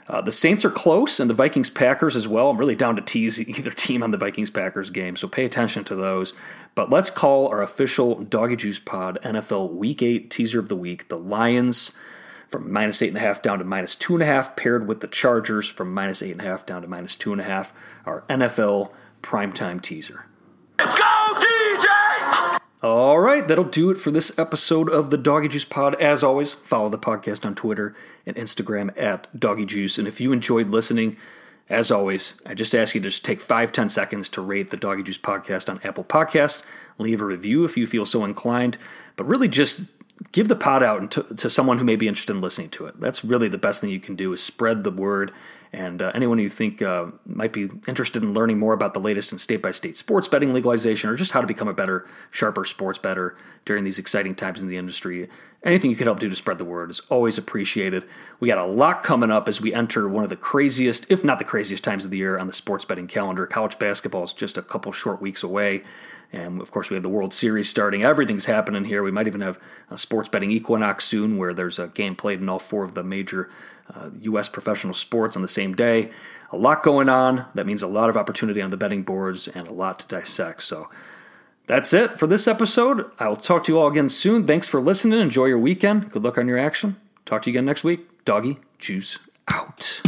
uh, 0.07 0.21
the 0.21 0.31
Saints 0.31 0.65
are 0.65 0.71
close, 0.71 1.19
and 1.19 1.29
the 1.29 1.33
Vikings 1.33 1.69
Packers 1.69 2.15
as 2.15 2.27
well. 2.27 2.49
I'm 2.49 2.57
really 2.57 2.75
down 2.75 2.95
to 2.95 3.01
tease 3.01 3.39
either 3.47 3.71
team 3.71 4.03
on 4.03 4.11
the 4.11 4.17
Vikings 4.17 4.49
Packers 4.49 4.89
game, 4.89 5.15
so 5.15 5.27
pay 5.27 5.45
attention 5.45 5.83
to 5.85 5.95
those. 5.95 6.33
But 6.75 6.89
let's 6.89 7.09
call 7.09 7.47
our 7.47 7.61
official 7.61 8.15
Doggy 8.15 8.57
Juice 8.57 8.79
Pod 8.79 9.19
NFL 9.23 9.73
Week 9.73 10.01
Eight 10.01 10.29
teaser 10.29 10.59
of 10.59 10.69
the 10.69 10.75
week: 10.75 11.07
the 11.07 11.17
Lions 11.17 11.97
from 12.49 12.71
minus 12.71 13.01
eight 13.01 13.07
and 13.07 13.17
a 13.17 13.21
half 13.21 13.41
down 13.41 13.59
to 13.59 13.65
minus 13.65 13.95
two 13.95 14.13
and 14.13 14.21
a 14.21 14.25
half, 14.25 14.57
paired 14.57 14.85
with 14.85 14.99
the 14.99 15.07
Chargers 15.07 15.67
from 15.67 15.93
minus 15.93 16.21
eight 16.21 16.31
and 16.31 16.41
a 16.41 16.43
half 16.43 16.65
down 16.65 16.81
to 16.81 16.87
minus 16.87 17.15
two 17.15 17.31
and 17.31 17.39
a 17.39 17.45
half. 17.45 17.73
Our 18.05 18.23
NFL 18.23 18.91
primetime 19.23 19.81
teaser. 19.81 20.25
All 22.83 23.19
right, 23.19 23.47
that'll 23.47 23.65
do 23.65 23.91
it 23.91 24.01
for 24.01 24.09
this 24.09 24.37
episode 24.39 24.89
of 24.89 25.11
the 25.11 25.17
Doggy 25.17 25.49
Juice 25.49 25.65
Pod. 25.65 25.93
As 26.01 26.23
always, 26.23 26.53
follow 26.53 26.89
the 26.89 26.97
podcast 26.97 27.45
on 27.45 27.53
Twitter 27.53 27.93
and 28.25 28.35
Instagram 28.35 28.99
at 28.99 29.27
Doggy 29.39 29.67
Juice. 29.67 29.99
And 29.99 30.07
if 30.07 30.19
you 30.19 30.31
enjoyed 30.31 30.69
listening, 30.69 31.15
as 31.69 31.91
always, 31.91 32.33
I 32.43 32.55
just 32.55 32.73
ask 32.73 32.95
you 32.95 33.01
to 33.01 33.09
just 33.09 33.23
take 33.23 33.39
five, 33.39 33.71
ten 33.71 33.87
seconds 33.87 34.29
to 34.29 34.41
rate 34.41 34.71
the 34.71 34.77
Doggy 34.77 35.03
Juice 35.03 35.19
podcast 35.19 35.69
on 35.69 35.79
Apple 35.83 36.03
Podcasts. 36.03 36.63
Leave 36.97 37.21
a 37.21 37.25
review 37.25 37.65
if 37.65 37.77
you 37.77 37.85
feel 37.85 38.07
so 38.07 38.25
inclined, 38.25 38.79
but 39.15 39.27
really 39.27 39.47
just 39.47 39.81
give 40.31 40.47
the 40.47 40.55
pod 40.55 40.81
out 40.81 41.11
to, 41.11 41.21
to 41.35 41.51
someone 41.51 41.77
who 41.77 41.85
may 41.85 41.95
be 41.95 42.07
interested 42.07 42.35
in 42.35 42.41
listening 42.41 42.69
to 42.69 42.87
it. 42.87 42.99
That's 42.99 43.23
really 43.23 43.47
the 43.47 43.59
best 43.59 43.81
thing 43.81 43.91
you 43.91 43.99
can 43.99 44.15
do 44.15 44.33
is 44.33 44.41
spread 44.41 44.83
the 44.83 44.89
word 44.89 45.31
and 45.73 46.01
uh, 46.01 46.11
anyone 46.13 46.37
you 46.37 46.49
think 46.49 46.81
uh, 46.81 47.07
might 47.25 47.53
be 47.53 47.69
interested 47.87 48.21
in 48.21 48.33
learning 48.33 48.59
more 48.59 48.73
about 48.73 48.93
the 48.93 48.99
latest 48.99 49.31
in 49.31 49.37
state 49.37 49.61
by 49.61 49.71
state 49.71 49.95
sports 49.95 50.27
betting 50.27 50.53
legalization 50.53 51.09
or 51.09 51.15
just 51.15 51.31
how 51.31 51.39
to 51.39 51.47
become 51.47 51.69
a 51.69 51.73
better, 51.73 52.05
sharper 52.29 52.65
sports 52.65 52.99
bettor 52.99 53.37
during 53.63 53.85
these 53.85 53.97
exciting 53.97 54.35
times 54.35 54.61
in 54.61 54.67
the 54.67 54.75
industry, 54.75 55.29
anything 55.63 55.89
you 55.89 55.95
can 55.95 56.07
help 56.07 56.19
do 56.19 56.29
to 56.29 56.35
spread 56.35 56.57
the 56.57 56.65
word 56.65 56.89
is 56.89 56.99
always 57.09 57.37
appreciated. 57.37 58.03
We 58.41 58.49
got 58.49 58.57
a 58.57 58.65
lot 58.65 59.01
coming 59.01 59.31
up 59.31 59.47
as 59.47 59.61
we 59.61 59.73
enter 59.73 60.09
one 60.09 60.25
of 60.25 60.29
the 60.29 60.35
craziest, 60.35 61.05
if 61.09 61.23
not 61.23 61.39
the 61.39 61.45
craziest, 61.45 61.85
times 61.85 62.03
of 62.03 62.11
the 62.11 62.17
year 62.17 62.37
on 62.37 62.47
the 62.47 62.53
sports 62.53 62.83
betting 62.83 63.07
calendar. 63.07 63.45
College 63.45 63.79
basketball 63.79 64.25
is 64.25 64.33
just 64.33 64.57
a 64.57 64.61
couple 64.61 64.91
short 64.91 65.21
weeks 65.21 65.41
away. 65.41 65.83
And 66.33 66.61
of 66.61 66.71
course, 66.71 66.89
we 66.89 66.95
have 66.95 67.03
the 67.03 67.09
World 67.09 67.33
Series 67.33 67.69
starting. 67.69 68.03
Everything's 68.03 68.45
happening 68.45 68.85
here. 68.85 69.03
We 69.03 69.11
might 69.11 69.27
even 69.27 69.41
have 69.41 69.59
a 69.89 69.97
sports 69.97 70.29
betting 70.29 70.51
equinox 70.51 71.05
soon 71.05 71.37
where 71.37 71.53
there's 71.53 71.77
a 71.77 71.89
game 71.89 72.15
played 72.15 72.39
in 72.39 72.47
all 72.47 72.59
four 72.59 72.83
of 72.85 72.93
the 72.93 73.03
major 73.03 73.49
uh, 73.93 74.09
U.S. 74.21 74.49
professional 74.49 74.93
sports 74.93 75.35
on 75.35 75.41
the 75.41 75.47
same 75.47 75.73
day. 75.73 76.09
A 76.51 76.57
lot 76.57 76.83
going 76.83 77.09
on. 77.09 77.45
That 77.55 77.65
means 77.65 77.81
a 77.81 77.87
lot 77.87 78.09
of 78.09 78.17
opportunity 78.17 78.61
on 78.61 78.69
the 78.69 78.77
betting 78.77 79.03
boards 79.03 79.47
and 79.47 79.67
a 79.67 79.73
lot 79.73 79.99
to 79.99 80.07
dissect. 80.07 80.63
So 80.63 80.89
that's 81.67 81.93
it 81.93 82.19
for 82.19 82.27
this 82.27 82.47
episode. 82.47 83.09
I 83.19 83.27
will 83.29 83.37
talk 83.37 83.63
to 83.65 83.71
you 83.71 83.79
all 83.79 83.87
again 83.87 84.09
soon. 84.09 84.45
Thanks 84.45 84.67
for 84.67 84.81
listening. 84.81 85.19
Enjoy 85.19 85.45
your 85.45 85.59
weekend. 85.59 86.11
Good 86.11 86.23
luck 86.23 86.37
on 86.37 86.47
your 86.47 86.57
action. 86.57 86.97
Talk 87.25 87.43
to 87.43 87.49
you 87.49 87.57
again 87.57 87.65
next 87.65 87.83
week. 87.83 88.25
Doggy, 88.25 88.59
juice 88.77 89.19
out. 89.47 90.01